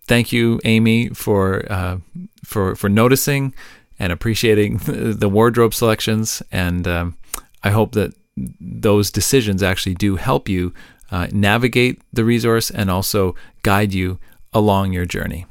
thank 0.06 0.32
you, 0.32 0.60
Amy, 0.64 1.08
for 1.10 1.70
uh, 1.70 1.98
for 2.44 2.74
for 2.76 2.88
noticing 2.88 3.54
and 3.98 4.12
appreciating 4.12 4.78
the 4.86 5.28
wardrobe 5.28 5.74
selections. 5.74 6.42
And 6.52 6.86
um, 6.86 7.16
I 7.62 7.70
hope 7.70 7.92
that 7.92 8.14
those 8.36 9.10
decisions 9.10 9.62
actually 9.62 9.94
do 9.94 10.16
help 10.16 10.48
you 10.48 10.74
uh, 11.10 11.28
navigate 11.32 12.02
the 12.12 12.24
resource 12.24 12.70
and 12.70 12.90
also 12.90 13.34
guide 13.62 13.94
you 13.94 14.18
along 14.52 14.92
your 14.92 15.06
journey. 15.06 15.46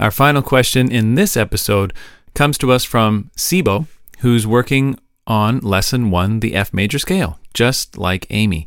Our 0.00 0.10
final 0.10 0.40
question 0.40 0.90
in 0.90 1.14
this 1.14 1.36
episode 1.36 1.92
comes 2.34 2.56
to 2.58 2.72
us 2.72 2.84
from 2.84 3.30
Sibo, 3.36 3.86
who's 4.20 4.46
working 4.46 4.98
on 5.26 5.58
lesson 5.58 6.10
one, 6.10 6.40
the 6.40 6.54
F 6.54 6.72
major 6.72 6.98
scale, 6.98 7.38
just 7.52 7.98
like 7.98 8.26
Amy. 8.30 8.66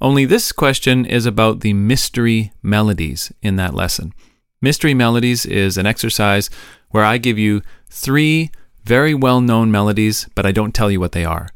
Only 0.00 0.24
this 0.24 0.52
question 0.52 1.04
is 1.04 1.26
about 1.26 1.60
the 1.60 1.72
mystery 1.72 2.52
melodies 2.62 3.32
in 3.42 3.56
that 3.56 3.74
lesson. 3.74 4.14
Mystery 4.62 4.94
melodies 4.94 5.44
is 5.44 5.76
an 5.76 5.86
exercise 5.86 6.50
where 6.90 7.04
I 7.04 7.18
give 7.18 7.36
you 7.36 7.62
three 7.88 8.52
very 8.84 9.12
well 9.12 9.40
known 9.40 9.72
melodies, 9.72 10.28
but 10.36 10.46
I 10.46 10.52
don't 10.52 10.72
tell 10.72 10.88
you 10.88 11.00
what 11.00 11.10
they 11.10 11.24
are. 11.24 11.48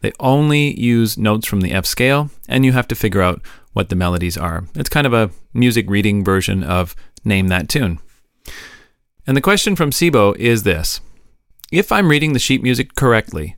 They 0.00 0.10
only 0.18 0.78
use 0.78 1.16
notes 1.16 1.46
from 1.46 1.60
the 1.60 1.70
F 1.70 1.86
scale, 1.86 2.30
and 2.48 2.64
you 2.64 2.72
have 2.72 2.88
to 2.88 2.96
figure 2.96 3.22
out 3.22 3.42
what 3.74 3.90
the 3.90 3.96
melodies 3.96 4.36
are. 4.36 4.66
It's 4.74 4.88
kind 4.88 5.06
of 5.06 5.12
a 5.12 5.30
music 5.54 5.88
reading 5.88 6.24
version 6.24 6.64
of 6.64 6.96
Name 7.24 7.46
That 7.46 7.68
Tune. 7.68 8.00
And 9.26 9.36
the 9.36 9.40
question 9.40 9.74
from 9.74 9.90
Sibo 9.90 10.36
is 10.36 10.62
this 10.62 11.00
If 11.72 11.90
I'm 11.90 12.08
reading 12.08 12.32
the 12.32 12.38
sheet 12.38 12.62
music 12.62 12.94
correctly, 12.94 13.56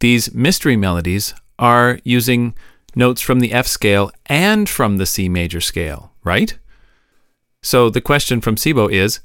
these 0.00 0.34
mystery 0.34 0.76
melodies 0.76 1.34
are 1.58 2.00
using 2.02 2.54
notes 2.94 3.20
from 3.20 3.40
the 3.40 3.52
F 3.52 3.66
scale 3.66 4.10
and 4.26 4.68
from 4.68 4.96
the 4.96 5.06
C 5.06 5.28
major 5.28 5.60
scale, 5.60 6.12
right? 6.24 6.58
So 7.62 7.90
the 7.90 8.00
question 8.00 8.40
from 8.40 8.56
Sibo 8.56 8.90
is 8.90 9.20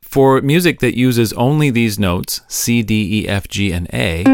for 0.00 0.40
music 0.40 0.78
that 0.80 0.96
uses 0.96 1.32
only 1.34 1.70
these 1.70 1.98
notes, 1.98 2.40
C, 2.48 2.82
D, 2.82 3.22
E, 3.22 3.28
F, 3.28 3.48
G, 3.48 3.72
and 3.72 3.88
A, 3.92 4.24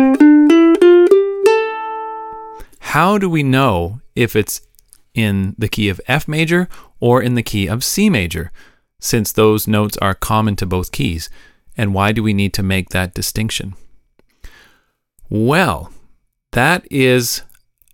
how 2.80 3.18
do 3.18 3.28
we 3.28 3.42
know 3.42 4.00
if 4.14 4.37
it's 4.37 4.61
in 5.14 5.54
the 5.59 5.68
key 5.68 5.88
of 5.88 6.00
F 6.06 6.28
major 6.28 6.68
or 7.00 7.23
in 7.23 7.35
the 7.35 7.42
key 7.42 7.66
of 7.66 7.83
C 7.83 8.09
major, 8.09 8.52
since 8.99 9.33
those 9.33 9.69
notes 9.69 9.97
are 9.99 10.15
common 10.15 10.57
to 10.57 10.67
both 10.67 10.93
keys? 10.93 11.29
And 11.76 11.95
why 11.95 12.12
do 12.12 12.23
we 12.23 12.33
need 12.33 12.55
to 12.55 12.62
make 12.62 12.91
that 12.91 13.15
distinction? 13.15 13.75
Well, 15.29 15.93
that 16.53 16.87
is 16.91 17.43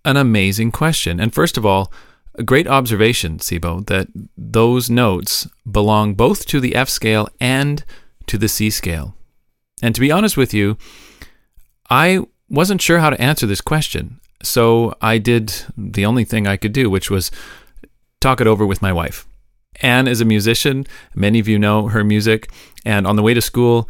an 0.05 0.17
amazing 0.17 0.71
question. 0.71 1.19
And 1.19 1.33
first 1.33 1.57
of 1.57 1.65
all, 1.65 1.91
a 2.35 2.43
great 2.43 2.67
observation, 2.67 3.37
Sibo, 3.37 3.85
that 3.87 4.07
those 4.37 4.89
notes 4.89 5.47
belong 5.69 6.13
both 6.15 6.45
to 6.47 6.59
the 6.59 6.75
F 6.75 6.89
scale 6.89 7.27
and 7.39 7.83
to 8.27 8.37
the 8.37 8.47
C 8.47 8.69
scale. 8.69 9.15
And 9.81 9.93
to 9.93 10.01
be 10.01 10.11
honest 10.11 10.37
with 10.37 10.53
you, 10.53 10.77
I 11.89 12.21
wasn't 12.49 12.81
sure 12.81 12.99
how 12.99 13.09
to 13.09 13.21
answer 13.21 13.45
this 13.45 13.61
question. 13.61 14.19
So 14.41 14.95
I 15.01 15.17
did 15.17 15.53
the 15.77 16.05
only 16.05 16.23
thing 16.23 16.47
I 16.47 16.57
could 16.57 16.73
do, 16.73 16.89
which 16.89 17.11
was 17.11 17.31
talk 18.19 18.41
it 18.41 18.47
over 18.47 18.65
with 18.65 18.81
my 18.81 18.91
wife. 18.91 19.27
Anne 19.81 20.07
is 20.07 20.21
a 20.21 20.25
musician. 20.25 20.85
Many 21.15 21.39
of 21.39 21.47
you 21.47 21.59
know 21.59 21.87
her 21.87 22.03
music. 22.03 22.49
And 22.85 23.07
on 23.07 23.15
the 23.15 23.23
way 23.23 23.33
to 23.33 23.41
school 23.41 23.89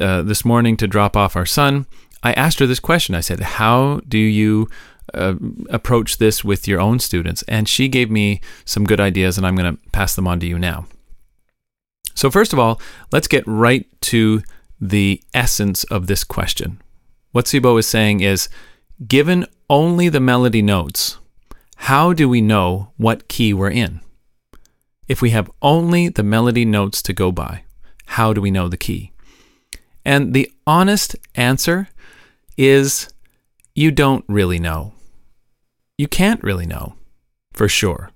uh, 0.00 0.22
this 0.22 0.44
morning 0.44 0.76
to 0.78 0.86
drop 0.86 1.16
off 1.16 1.36
our 1.36 1.46
son, 1.46 1.86
I 2.22 2.32
asked 2.32 2.58
her 2.58 2.66
this 2.66 2.80
question. 2.80 3.14
I 3.14 3.20
said, 3.20 3.40
How 3.40 4.00
do 4.08 4.18
you 4.18 4.68
uh, 5.14 5.34
approach 5.70 6.18
this 6.18 6.44
with 6.44 6.66
your 6.66 6.80
own 6.80 6.98
students? 6.98 7.42
And 7.42 7.68
she 7.68 7.88
gave 7.88 8.10
me 8.10 8.40
some 8.64 8.84
good 8.84 9.00
ideas, 9.00 9.38
and 9.38 9.46
I'm 9.46 9.56
going 9.56 9.76
to 9.76 9.90
pass 9.90 10.14
them 10.14 10.26
on 10.26 10.40
to 10.40 10.46
you 10.46 10.58
now. 10.58 10.86
So, 12.14 12.30
first 12.30 12.52
of 12.52 12.58
all, 12.58 12.80
let's 13.12 13.28
get 13.28 13.46
right 13.46 13.86
to 14.02 14.42
the 14.80 15.22
essence 15.34 15.84
of 15.84 16.06
this 16.06 16.24
question. 16.24 16.80
What 17.32 17.44
Sibo 17.44 17.78
is 17.78 17.86
saying 17.86 18.20
is 18.20 18.48
given 19.06 19.46
only 19.70 20.08
the 20.08 20.20
melody 20.20 20.62
notes, 20.62 21.18
how 21.76 22.12
do 22.12 22.28
we 22.28 22.40
know 22.40 22.90
what 22.96 23.28
key 23.28 23.54
we're 23.54 23.70
in? 23.70 24.00
If 25.08 25.22
we 25.22 25.30
have 25.30 25.50
only 25.62 26.08
the 26.08 26.22
melody 26.22 26.64
notes 26.64 27.02
to 27.02 27.12
go 27.12 27.32
by, 27.32 27.62
how 28.06 28.32
do 28.32 28.40
we 28.40 28.50
know 28.50 28.68
the 28.68 28.76
key? 28.76 29.12
And 30.04 30.34
the 30.34 30.50
honest 30.66 31.16
answer 31.34 31.88
is 32.56 33.08
you 33.74 33.90
don't 33.90 34.24
really 34.28 34.58
know. 34.58 34.92
You 35.96 36.08
can't 36.08 36.42
really 36.42 36.66
know 36.66 36.94
for 37.52 37.68
sure, 37.68 38.10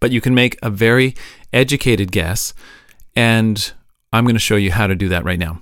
but 0.00 0.10
you 0.10 0.20
can 0.20 0.34
make 0.34 0.58
a 0.62 0.70
very 0.70 1.14
educated 1.52 2.12
guess, 2.12 2.54
and 3.14 3.72
I'm 4.12 4.24
going 4.24 4.34
to 4.34 4.40
show 4.40 4.56
you 4.56 4.72
how 4.72 4.86
to 4.86 4.94
do 4.94 5.08
that 5.08 5.24
right 5.24 5.38
now. 5.38 5.60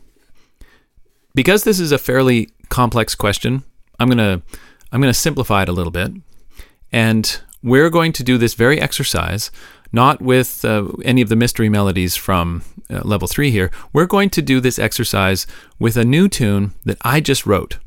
Because 1.35 1.65
this 1.65 1.81
is 1.81 1.93
a 1.93 1.99
fairly 1.99 2.49
complex 2.69 3.15
question, 3.15 3.65
I'm 3.99 4.09
going 4.09 4.19
to 4.19 4.43
I'm 4.93 5.01
going 5.01 5.13
to 5.13 5.19
simplify 5.19 5.63
it 5.63 5.69
a 5.69 5.73
little 5.73 5.91
bit. 5.91 6.13
And 6.91 7.41
we're 7.63 7.91
going 7.91 8.13
to 8.13 8.25
do 8.25 8.39
this 8.39 8.55
very 8.55 8.81
exercise 8.81 9.51
not 9.92 10.21
with 10.21 10.64
uh, 10.64 10.88
any 11.04 11.23
of 11.23 11.28
the 11.28 11.37
mystery 11.37 11.68
melodies 11.68 12.16
from 12.16 12.62
uh, 12.90 13.00
level 13.04 13.28
3 13.28 13.50
here. 13.50 13.71
We're 13.92 14.07
going 14.07 14.30
to 14.30 14.42
do 14.42 14.61
this 14.61 14.78
exercise 14.78 15.47
with 15.78 15.97
a 15.97 16.04
new 16.04 16.28
tune 16.28 16.73
that 16.85 16.99
I 17.02 17.21
just 17.21 17.47
wrote. 17.47 17.78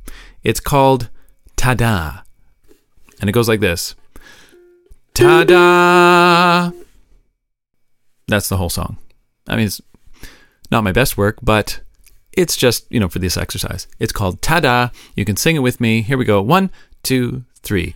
It's 0.43 0.60
called 0.60 1.10
Tada. 1.58 2.23
And 3.19 3.30
it 3.30 3.34
goes 3.34 3.47
like 3.47 3.60
this 3.60 3.95
Tada! 5.13 6.73
That's 8.28 8.49
the 8.49 8.58
whole 8.58 8.69
song. 8.69 8.97
I 9.47 9.56
mean, 9.56 9.65
it's 9.65 9.82
not 10.71 10.84
my 10.84 10.91
best 10.91 11.17
work, 11.17 11.38
but 11.41 11.82
it's 12.34 12.56
just, 12.56 12.86
you 12.89 12.99
know, 12.99 13.10
for 13.10 13.19
this 13.19 13.38
exercise. 13.38 13.88
It's 13.99 14.13
called 14.13 14.41
Tada. 14.41 14.93
You 15.15 15.26
can 15.26 15.36
sing 15.36 15.56
it 15.56 15.60
with 15.60 15.82
me. 15.82 16.02
Here 16.02 16.17
we 16.17 16.26
go. 16.26 16.41
One, 16.41 16.71
two, 17.04 17.43
three. 17.62 17.93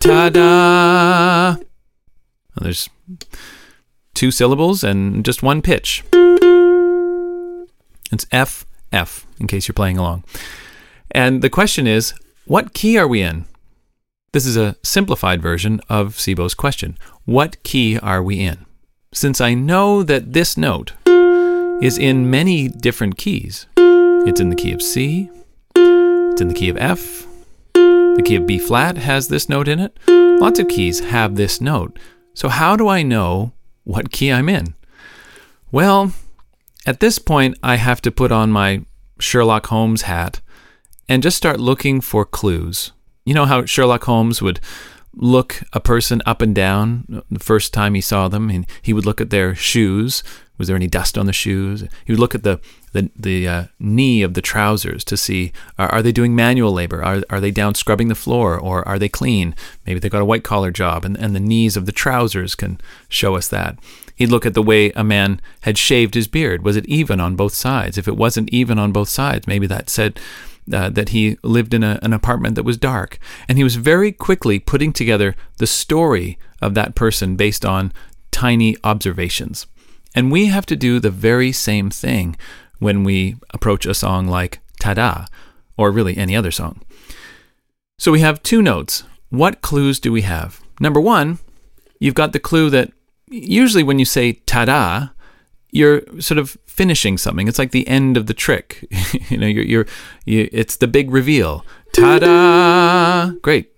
Tada! 0.00 1.65
There's 2.60 2.88
two 4.14 4.30
syllables 4.30 4.82
and 4.82 5.24
just 5.24 5.42
one 5.42 5.62
pitch. 5.62 6.04
It's 8.12 8.26
F, 8.32 8.64
F, 8.92 9.26
in 9.38 9.46
case 9.46 9.68
you're 9.68 9.74
playing 9.74 9.98
along. 9.98 10.24
And 11.10 11.42
the 11.42 11.50
question 11.50 11.86
is, 11.86 12.14
what 12.46 12.72
key 12.72 12.96
are 12.96 13.08
we 13.08 13.22
in? 13.22 13.46
This 14.32 14.46
is 14.46 14.56
a 14.56 14.76
simplified 14.82 15.42
version 15.42 15.80
of 15.88 16.18
Sibo's 16.18 16.54
question. 16.54 16.98
What 17.24 17.62
key 17.62 17.98
are 17.98 18.22
we 18.22 18.40
in? 18.40 18.66
Since 19.12 19.40
I 19.40 19.54
know 19.54 20.02
that 20.02 20.32
this 20.32 20.56
note 20.56 20.92
is 21.82 21.98
in 21.98 22.30
many 22.30 22.68
different 22.68 23.18
keys, 23.18 23.66
it's 23.76 24.40
in 24.40 24.50
the 24.50 24.56
key 24.56 24.72
of 24.72 24.82
C, 24.82 25.30
it's 25.74 26.40
in 26.40 26.48
the 26.48 26.54
key 26.54 26.68
of 26.68 26.76
F, 26.76 27.26
the 28.16 28.22
key 28.24 28.36
of 28.36 28.46
B 28.46 28.58
flat 28.58 28.96
has 28.96 29.28
this 29.28 29.48
note 29.48 29.68
in 29.68 29.78
it. 29.78 29.98
Lots 30.08 30.58
of 30.58 30.68
keys 30.68 31.00
have 31.00 31.36
this 31.36 31.60
note. 31.60 31.98
So, 32.36 32.50
how 32.50 32.76
do 32.76 32.86
I 32.86 33.02
know 33.02 33.54
what 33.84 34.12
key 34.12 34.30
I'm 34.30 34.50
in? 34.50 34.74
Well, 35.72 36.12
at 36.84 37.00
this 37.00 37.18
point, 37.18 37.58
I 37.62 37.76
have 37.76 38.02
to 38.02 38.10
put 38.10 38.30
on 38.30 38.52
my 38.52 38.84
Sherlock 39.18 39.68
Holmes 39.68 40.02
hat 40.02 40.42
and 41.08 41.22
just 41.22 41.38
start 41.38 41.58
looking 41.58 42.02
for 42.02 42.26
clues. 42.26 42.92
You 43.24 43.32
know 43.32 43.46
how 43.46 43.64
Sherlock 43.64 44.04
Holmes 44.04 44.42
would 44.42 44.60
look 45.14 45.62
a 45.72 45.80
person 45.80 46.20
up 46.26 46.42
and 46.42 46.54
down 46.54 47.22
the 47.30 47.38
first 47.38 47.72
time 47.72 47.94
he 47.94 48.02
saw 48.02 48.28
them, 48.28 48.50
and 48.50 48.66
he 48.82 48.92
would 48.92 49.06
look 49.06 49.22
at 49.22 49.30
their 49.30 49.54
shoes. 49.54 50.22
Was 50.58 50.68
there 50.68 50.76
any 50.76 50.86
dust 50.86 51.18
on 51.18 51.26
the 51.26 51.32
shoes? 51.32 51.84
He 52.04 52.12
would 52.12 52.20
look 52.20 52.34
at 52.34 52.42
the 52.42 52.60
the, 52.92 53.10
the 53.14 53.48
uh, 53.48 53.64
knee 53.78 54.22
of 54.22 54.32
the 54.34 54.40
trousers 54.40 55.04
to 55.04 55.16
see 55.18 55.52
are, 55.78 55.88
are, 55.92 56.02
they 56.02 56.12
doing 56.12 56.34
manual 56.34 56.72
labor? 56.72 57.02
Are, 57.02 57.22
are 57.28 57.40
they 57.40 57.50
down 57.50 57.74
scrubbing 57.74 58.08
the 58.08 58.14
floor 58.14 58.58
or 58.58 58.86
are 58.88 58.98
they 58.98 59.08
clean? 59.10 59.54
Maybe 59.86 60.00
they've 60.00 60.10
got 60.10 60.22
a 60.22 60.26
white 60.26 60.44
collar 60.44 60.70
job 60.70 61.04
and, 61.04 61.14
and 61.16 61.36
the 61.36 61.40
knees 61.40 61.76
of 61.76 61.84
the 61.84 61.92
trousers 61.92 62.54
can 62.54 62.80
show 63.10 63.36
us 63.36 63.48
that. 63.48 63.78
He'd 64.14 64.30
look 64.30 64.46
at 64.46 64.54
the 64.54 64.62
way 64.62 64.92
a 64.92 65.04
man 65.04 65.42
had 65.60 65.76
shaved 65.76 66.14
his 66.14 66.26
beard. 66.26 66.64
Was 66.64 66.74
it 66.74 66.86
even 66.86 67.20
on 67.20 67.36
both 67.36 67.52
sides? 67.52 67.98
If 67.98 68.08
it 68.08 68.16
wasn't 68.16 68.48
even 68.48 68.78
on 68.78 68.92
both 68.92 69.10
sides, 69.10 69.46
maybe 69.46 69.66
that 69.66 69.90
said 69.90 70.18
uh, 70.72 70.88
that 70.90 71.10
he 71.10 71.36
lived 71.42 71.74
in 71.74 71.84
a, 71.84 71.98
an 72.02 72.12
apartment 72.12 72.54
that 72.54 72.64
was 72.64 72.78
dark. 72.78 73.18
And 73.46 73.58
he 73.58 73.64
was 73.64 73.76
very 73.76 74.10
quickly 74.10 74.58
putting 74.58 74.92
together 74.92 75.36
the 75.58 75.66
story 75.66 76.38
of 76.62 76.74
that 76.74 76.94
person 76.94 77.36
based 77.36 77.64
on 77.64 77.92
tiny 78.30 78.76
observations. 78.82 79.66
And 80.16 80.32
we 80.32 80.46
have 80.46 80.66
to 80.66 80.76
do 80.76 80.98
the 80.98 81.10
very 81.10 81.52
same 81.52 81.90
thing 81.90 82.36
when 82.78 83.04
we 83.04 83.36
approach 83.50 83.84
a 83.86 83.94
song 83.94 84.26
like 84.26 84.60
Tada, 84.80 85.26
or 85.76 85.90
really 85.90 86.16
any 86.16 86.34
other 86.34 86.50
song. 86.50 86.80
So 87.98 88.10
we 88.10 88.20
have 88.20 88.42
two 88.42 88.62
notes. 88.62 89.04
What 89.28 89.60
clues 89.60 90.00
do 90.00 90.10
we 90.10 90.22
have? 90.22 90.60
Number 90.80 91.00
one, 91.00 91.38
you've 92.00 92.14
got 92.14 92.32
the 92.32 92.40
clue 92.40 92.70
that 92.70 92.92
usually 93.28 93.82
when 93.82 93.98
you 93.98 94.04
say 94.06 94.34
Tada, 94.46 95.10
you're 95.70 96.02
sort 96.20 96.38
of 96.38 96.56
finishing 96.66 97.18
something. 97.18 97.48
It's 97.48 97.58
like 97.58 97.72
the 97.72 97.88
end 97.88 98.16
of 98.16 98.26
the 98.26 98.34
trick. 98.34 98.86
you 99.30 99.36
know, 99.36 99.46
you're, 99.46 99.64
you're 99.64 99.86
you, 100.24 100.48
it's 100.52 100.76
the 100.76 100.88
big 100.88 101.10
reveal. 101.10 101.64
Tada! 101.92 102.20
Mm-hmm. 102.20 103.38
Great. 103.38 103.72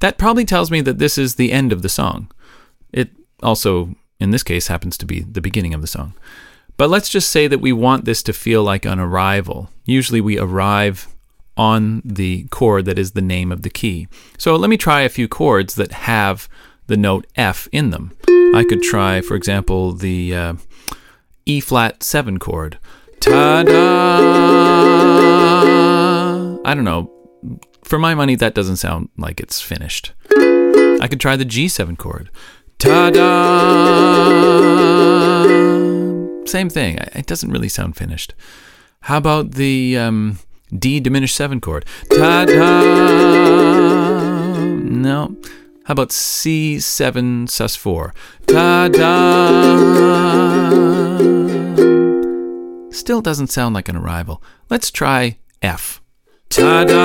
That 0.00 0.18
probably 0.18 0.44
tells 0.44 0.70
me 0.70 0.80
that 0.82 0.98
this 0.98 1.16
is 1.18 1.34
the 1.34 1.52
end 1.52 1.72
of 1.72 1.82
the 1.82 1.88
song. 1.88 2.30
It 2.92 3.10
also, 3.42 3.94
in 4.20 4.30
this 4.30 4.42
case, 4.42 4.68
happens 4.68 4.96
to 4.98 5.06
be 5.06 5.20
the 5.20 5.40
beginning 5.40 5.74
of 5.74 5.80
the 5.80 5.86
song. 5.86 6.14
But 6.76 6.90
let's 6.90 7.08
just 7.08 7.30
say 7.30 7.46
that 7.48 7.60
we 7.60 7.72
want 7.72 8.04
this 8.04 8.22
to 8.24 8.32
feel 8.32 8.62
like 8.62 8.84
an 8.84 9.00
arrival. 9.00 9.70
Usually 9.84 10.20
we 10.20 10.38
arrive 10.38 11.08
on 11.56 12.02
the 12.04 12.44
chord 12.50 12.84
that 12.84 12.98
is 12.98 13.12
the 13.12 13.20
name 13.20 13.50
of 13.50 13.62
the 13.62 13.70
key. 13.70 14.06
So 14.38 14.54
let 14.54 14.70
me 14.70 14.76
try 14.76 15.00
a 15.02 15.08
few 15.08 15.26
chords 15.26 15.74
that 15.74 15.90
have 15.92 16.48
the 16.86 16.96
note 16.96 17.26
F 17.36 17.68
in 17.72 17.90
them. 17.90 18.16
I 18.54 18.64
could 18.68 18.82
try, 18.82 19.20
for 19.20 19.34
example, 19.34 19.92
the 19.92 20.34
uh, 20.34 20.54
E 21.46 21.60
flat 21.60 22.02
7 22.02 22.38
chord. 22.38 22.78
Ta 23.20 23.64
da! 23.64 24.48
I 26.64 26.74
don't 26.74 26.84
know. 26.84 27.12
For 27.82 27.98
my 27.98 28.14
money, 28.14 28.36
that 28.36 28.54
doesn't 28.54 28.76
sound 28.76 29.08
like 29.16 29.40
it's 29.40 29.60
finished. 29.60 30.12
I 30.30 31.06
could 31.08 31.20
try 31.20 31.36
the 31.36 31.44
G7 31.44 31.96
chord. 31.98 32.30
Ta 32.78 33.10
da! 33.10 34.38
same 36.46 36.70
thing. 36.70 36.96
It 37.14 37.26
doesn't 37.26 37.50
really 37.50 37.68
sound 37.68 37.96
finished. 37.96 38.34
How 39.02 39.18
about 39.18 39.52
the 39.52 39.98
um, 39.98 40.38
D 40.76 41.00
diminished 41.00 41.36
seven 41.36 41.60
chord? 41.60 41.84
Ta 42.10 42.44
da! 42.46 42.80
No. 44.64 45.36
How 45.84 45.92
about 45.92 46.10
C7 46.10 47.48
sus 47.50 47.76
4? 47.76 48.14
Ta 48.46 48.88
da! 48.88 49.78
Still 52.90 53.20
doesn't 53.20 53.48
sound 53.48 53.74
like 53.74 53.88
an 53.88 53.96
arrival. 53.96 54.42
Let's 54.70 54.90
try 54.90 55.38
F. 55.62 56.00
Ta 56.48 56.84
da! 56.84 56.98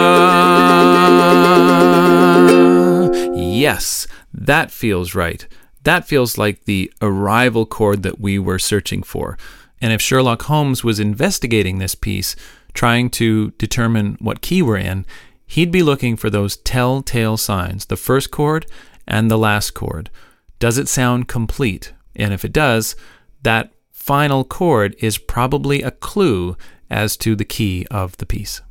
Yes, 3.36 4.08
that 4.34 4.72
feels 4.72 5.16
right. 5.16 5.48
That 5.84 6.08
feels 6.08 6.38
like 6.38 6.66
the 6.66 6.92
arrival 7.02 7.66
chord 7.66 8.04
that 8.04 8.20
we 8.20 8.40
were 8.40 8.60
searching 8.60 9.04
for. 9.04 9.38
And 9.82 9.92
if 9.92 10.02
Sherlock 10.02 10.44
Holmes 10.44 10.84
was 10.84 11.00
investigating 11.00 11.78
this 11.78 11.96
piece, 11.96 12.36
trying 12.74 13.10
to 13.12 13.52
determine 13.52 14.18
what 14.20 14.42
key 14.42 14.62
we're 14.62 14.78
in, 14.78 15.06
he'd 15.46 15.72
be 15.72 15.84
looking 15.84 16.16
for 16.16 16.30
those 16.30 16.58
telltale 16.58 17.38
signs 17.38 17.86
the 17.86 17.98
first 17.98 18.32
chord 18.32 18.66
and 19.08 19.30
the 19.30 19.38
last 19.38 19.72
chord. 19.72 20.10
Does 20.60 20.78
it 20.78 20.88
sound 20.88 21.28
complete? 21.28 21.94
And 22.16 22.34
if 22.34 22.46
it 22.46 22.54
does, 22.54 22.96
that 23.42 23.74
final 23.92 24.44
chord 24.44 24.96
is 25.00 25.18
probably 25.18 25.82
a 25.82 25.92
clue 25.92 26.56
as 26.90 27.18
to 27.18 27.36
the 27.36 27.46
key 27.46 27.86
of 27.92 28.16
the 28.18 28.26
piece. 28.26 28.62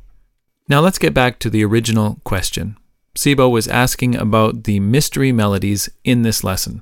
Now 0.67 0.79
let's 0.79 0.97
get 0.97 1.13
back 1.13 1.39
to 1.39 1.49
the 1.49 1.63
original 1.63 2.21
question. 2.23 2.77
Sibo 3.15 3.49
was 3.51 3.67
asking 3.67 4.15
about 4.15 4.63
the 4.63 4.79
mystery 4.79 5.31
melodies 5.31 5.87
in 6.03 6.23
this 6.23 6.43
lesson. 6.43 6.81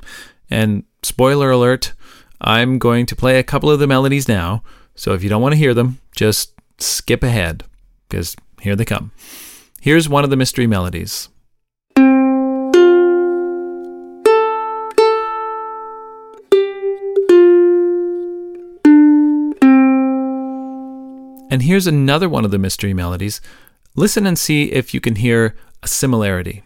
And 0.49 0.85
spoiler 1.03 1.51
alert, 1.51 1.91
I'm 2.39 2.79
going 2.79 3.05
to 3.07 3.17
play 3.17 3.37
a 3.37 3.43
couple 3.43 3.69
of 3.69 3.79
the 3.79 3.87
melodies 3.87 4.29
now. 4.29 4.63
So 4.95 5.13
if 5.13 5.23
you 5.23 5.29
don't 5.29 5.41
want 5.41 5.53
to 5.53 5.59
hear 5.59 5.73
them, 5.73 5.99
just 6.15 6.53
skip 6.77 7.21
ahead, 7.21 7.65
because 8.07 8.37
here 8.61 8.77
they 8.77 8.85
come. 8.85 9.11
Here's 9.81 10.07
one 10.07 10.23
of 10.23 10.29
the 10.29 10.37
mystery 10.37 10.67
melodies. 10.67 11.27
And 21.49 21.63
here's 21.63 21.87
another 21.87 22.29
one 22.29 22.45
of 22.45 22.51
the 22.51 22.57
mystery 22.57 22.93
melodies. 22.93 23.41
Listen 23.97 24.25
and 24.25 24.39
see 24.39 24.71
if 24.71 24.93
you 24.93 25.01
can 25.01 25.17
hear 25.17 25.57
a 25.83 25.87
similarity. 25.87 26.63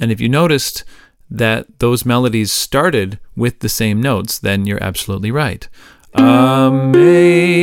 And 0.00 0.10
if 0.10 0.20
you 0.20 0.28
noticed 0.28 0.84
that 1.30 1.78
those 1.78 2.04
melodies 2.04 2.50
started 2.50 3.20
with 3.36 3.60
the 3.60 3.68
same 3.68 4.02
notes, 4.02 4.38
then 4.38 4.66
you're 4.66 4.82
absolutely 4.82 5.30
right. 5.30 5.68
Amazing 6.14 7.62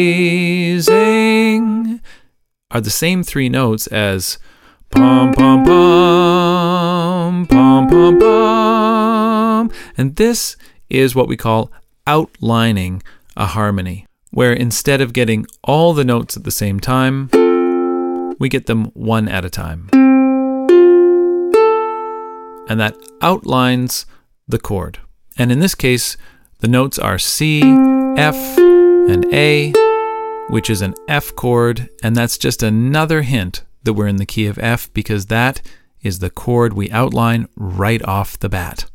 are 2.72 2.82
the 2.82 2.90
same 2.90 3.24
three 3.24 3.50
notes 3.50 3.88
as 3.88 4.38
Pom 4.92 5.34
pom 5.34 5.64
pom, 5.66 7.46
pom 7.48 7.88
pom 7.88 8.20
pom. 8.20 8.79
And 10.00 10.16
this 10.16 10.56
is 10.90 11.14
what 11.14 11.28
we 11.28 11.36
call 11.36 11.74
outlining 12.08 13.04
a 13.36 13.48
harmony, 13.48 14.06
where 14.32 14.54
instead 14.54 15.02
of 15.02 15.12
getting 15.12 15.46
all 15.62 15.94
the 15.94 16.06
notes 16.06 16.38
at 16.38 16.46
the 16.46 16.52
same 16.52 16.80
time, 16.80 17.28
we 18.40 18.48
get 18.48 18.66
them 18.66 18.86
one 18.94 19.28
at 19.28 19.44
a 19.44 19.50
time. 19.50 19.90
And 22.70 22.80
that 22.80 22.96
outlines 23.22 24.06
the 24.48 24.58
chord. 24.58 25.00
And 25.38 25.52
in 25.52 25.60
this 25.60 25.76
case, 25.76 26.16
the 26.60 26.70
notes 26.70 26.98
are 26.98 27.20
C, 27.20 27.62
F, 27.62 28.58
and 28.58 29.26
A, 29.34 29.74
which 30.48 30.70
is 30.70 30.82
an 30.82 30.94
F 31.10 31.36
chord, 31.36 31.90
and 32.02 32.16
that's 32.16 32.38
just 32.38 32.64
another 32.64 33.24
hint 33.24 33.66
that 33.84 33.92
we're 33.92 34.08
in 34.08 34.16
the 34.16 34.26
key 34.26 34.48
of 34.48 34.58
F 34.60 34.94
because 34.94 35.26
that 35.26 35.62
is 36.02 36.20
the 36.20 36.30
chord 36.30 36.72
we 36.72 36.90
outline 36.90 37.50
right 37.58 38.02
off 38.06 38.40
the 38.40 38.48
bat. 38.48 38.90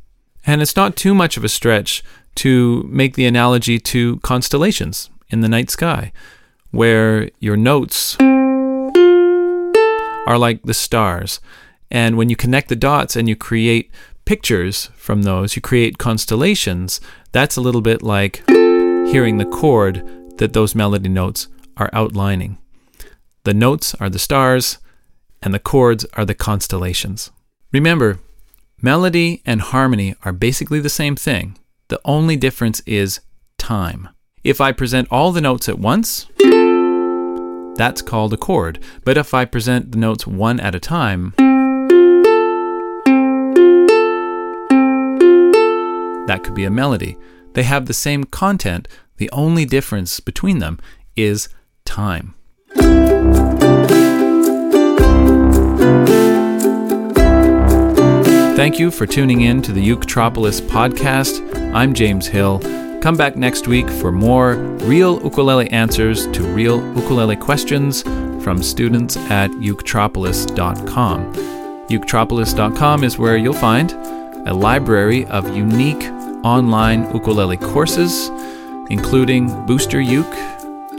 And 0.47 0.61
it's 0.61 0.77
not 0.77 0.97
too 0.97 1.15
much 1.15 1.37
of 1.37 1.45
a 1.45 1.49
stretch 1.49 2.03
to 2.37 2.87
make 2.91 3.15
the 3.15 3.27
analogy 3.27 3.79
to 3.79 4.19
constellations 4.19 5.11
in 5.31 5.41
the 5.41 5.49
night 5.49 5.71
sky, 5.71 6.13
where 6.71 7.31
your 7.41 7.57
notes 7.57 8.17
are 10.27 10.39
like 10.39 10.63
the 10.63 10.75
stars. 10.75 11.41
And 11.91 12.17
when 12.17 12.29
you 12.29 12.37
connect 12.37 12.69
the 12.69 12.77
dots 12.77 13.17
and 13.17 13.29
you 13.29 13.37
create 13.37 13.91
pictures 14.25 14.91
from 14.97 15.23
those, 15.23 15.55
you 15.57 15.63
create 15.63 15.99
constellations, 15.99 17.01
that's 17.33 17.57
a 17.57 17.61
little 17.61 17.81
bit 17.81 18.03
like 18.03 18.43
hearing 18.49 19.39
the 19.39 19.45
chord 19.45 20.03
that 20.39 20.53
those 20.53 20.75
melody 20.75 21.09
notes 21.09 21.49
are 21.77 21.91
outlining. 21.93 22.59
The 23.45 23.55
notes 23.55 23.95
are 23.97 24.11
the 24.11 24.19
stars, 24.19 24.79
and 25.43 25.53
the 25.53 25.59
chords 25.59 26.07
are 26.15 26.25
the 26.25 26.35
constellations. 26.35 27.31
Remember, 27.73 28.19
melody 28.85 29.40
and 29.47 29.62
harmony 29.62 30.14
are 30.27 30.33
basically 30.33 30.79
the 30.79 30.90
same 30.90 31.16
thing. 31.16 31.57
The 31.88 31.99
only 32.05 32.37
difference 32.37 32.83
is 32.85 33.20
time. 33.57 34.11
If 34.44 34.61
I 34.61 34.73
present 34.73 35.09
all 35.11 35.33
the 35.33 35.40
notes 35.40 35.70
at 35.70 35.79
once, 35.79 36.27
that's 37.77 38.03
called 38.03 38.35
a 38.35 38.37
chord. 38.37 38.79
But 39.03 39.16
if 39.16 39.33
I 39.33 39.47
present 39.47 39.92
the 39.92 39.99
notes 39.99 40.27
one 40.27 40.61
at 40.61 40.75
a 40.75 40.81
time, 40.81 41.33
that 46.27 46.42
could 46.44 46.55
be 46.55 46.64
a 46.64 46.70
melody. 46.70 47.16
They 47.55 47.62
have 47.62 47.87
the 47.87 47.94
same 47.94 48.25
content. 48.25 48.87
The 49.16 49.31
only 49.31 49.64
difference 49.64 50.20
between 50.20 50.59
them 50.59 50.79
is 51.16 51.49
time. 51.87 52.35
Thank 58.57 58.79
you 58.79 58.93
for 58.93 59.05
tuning 59.05 59.40
in 59.40 59.62
to 59.62 59.73
the 59.73 59.85
Uketropolis 59.85 60.61
podcast. 60.61 61.75
I'm 61.75 61.93
James 61.93 62.29
Hill. 62.29 62.61
Come 63.03 63.17
back 63.17 63.35
next 63.35 63.67
week 63.67 63.90
for 63.90 64.12
more 64.12 64.55
real 64.85 65.21
ukulele 65.25 65.69
answers 65.73 66.29
to 66.29 66.45
real 66.45 66.77
ukulele 66.95 67.35
questions 67.35 68.03
from 68.45 68.62
students 68.62 69.17
at 69.17 69.51
uketropolis.com. 69.51 71.35
Uketropolis.com 71.88 73.03
is 73.03 73.19
where 73.19 73.37
you'll 73.37 73.55
find 73.55 73.90
a 74.47 74.55
library 74.55 75.27
of 75.27 75.57
unique 75.57 76.05
online 76.45 77.12
ukulele 77.12 77.57
courses, 77.57 78.29
including 78.88 79.49
Booster 79.67 80.01
Uke, 80.01 80.31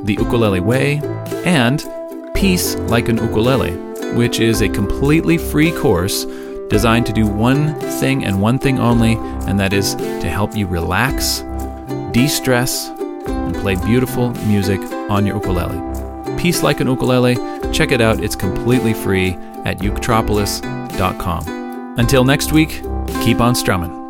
The 0.03 0.17
Ukulele 0.19 0.59
Way, 0.59 0.99
and 1.45 1.85
Peace 2.35 2.75
Like 2.75 3.07
an 3.07 3.15
Ukulele, 3.15 3.77
which 4.13 4.41
is 4.41 4.61
a 4.61 4.67
completely 4.67 5.37
free 5.37 5.71
course 5.71 6.25
designed 6.69 7.05
to 7.05 7.13
do 7.13 7.27
one 7.27 7.79
thing 7.99 8.25
and 8.25 8.41
one 8.41 8.59
thing 8.59 8.79
only, 8.79 9.15
and 9.47 9.59
that 9.59 9.73
is 9.73 9.95
to 9.95 10.29
help 10.29 10.55
you 10.55 10.67
relax, 10.67 11.41
de 12.11 12.27
stress, 12.27 12.89
and 12.89 13.55
play 13.55 13.75
beautiful 13.75 14.31
music 14.45 14.79
on 15.09 15.25
your 15.25 15.35
ukulele. 15.35 15.81
Peace 16.37 16.63
Like 16.63 16.79
an 16.79 16.87
Ukulele, 16.87 17.35
check 17.71 17.91
it 17.91 18.01
out, 18.01 18.23
it's 18.23 18.35
completely 18.35 18.93
free 18.93 19.37
at 19.65 19.79
uketropolis.com. 19.79 21.95
Until 21.97 22.23
next 22.23 22.51
week, 22.51 22.81
keep 23.21 23.39
on 23.39 23.55
strumming. 23.55 24.04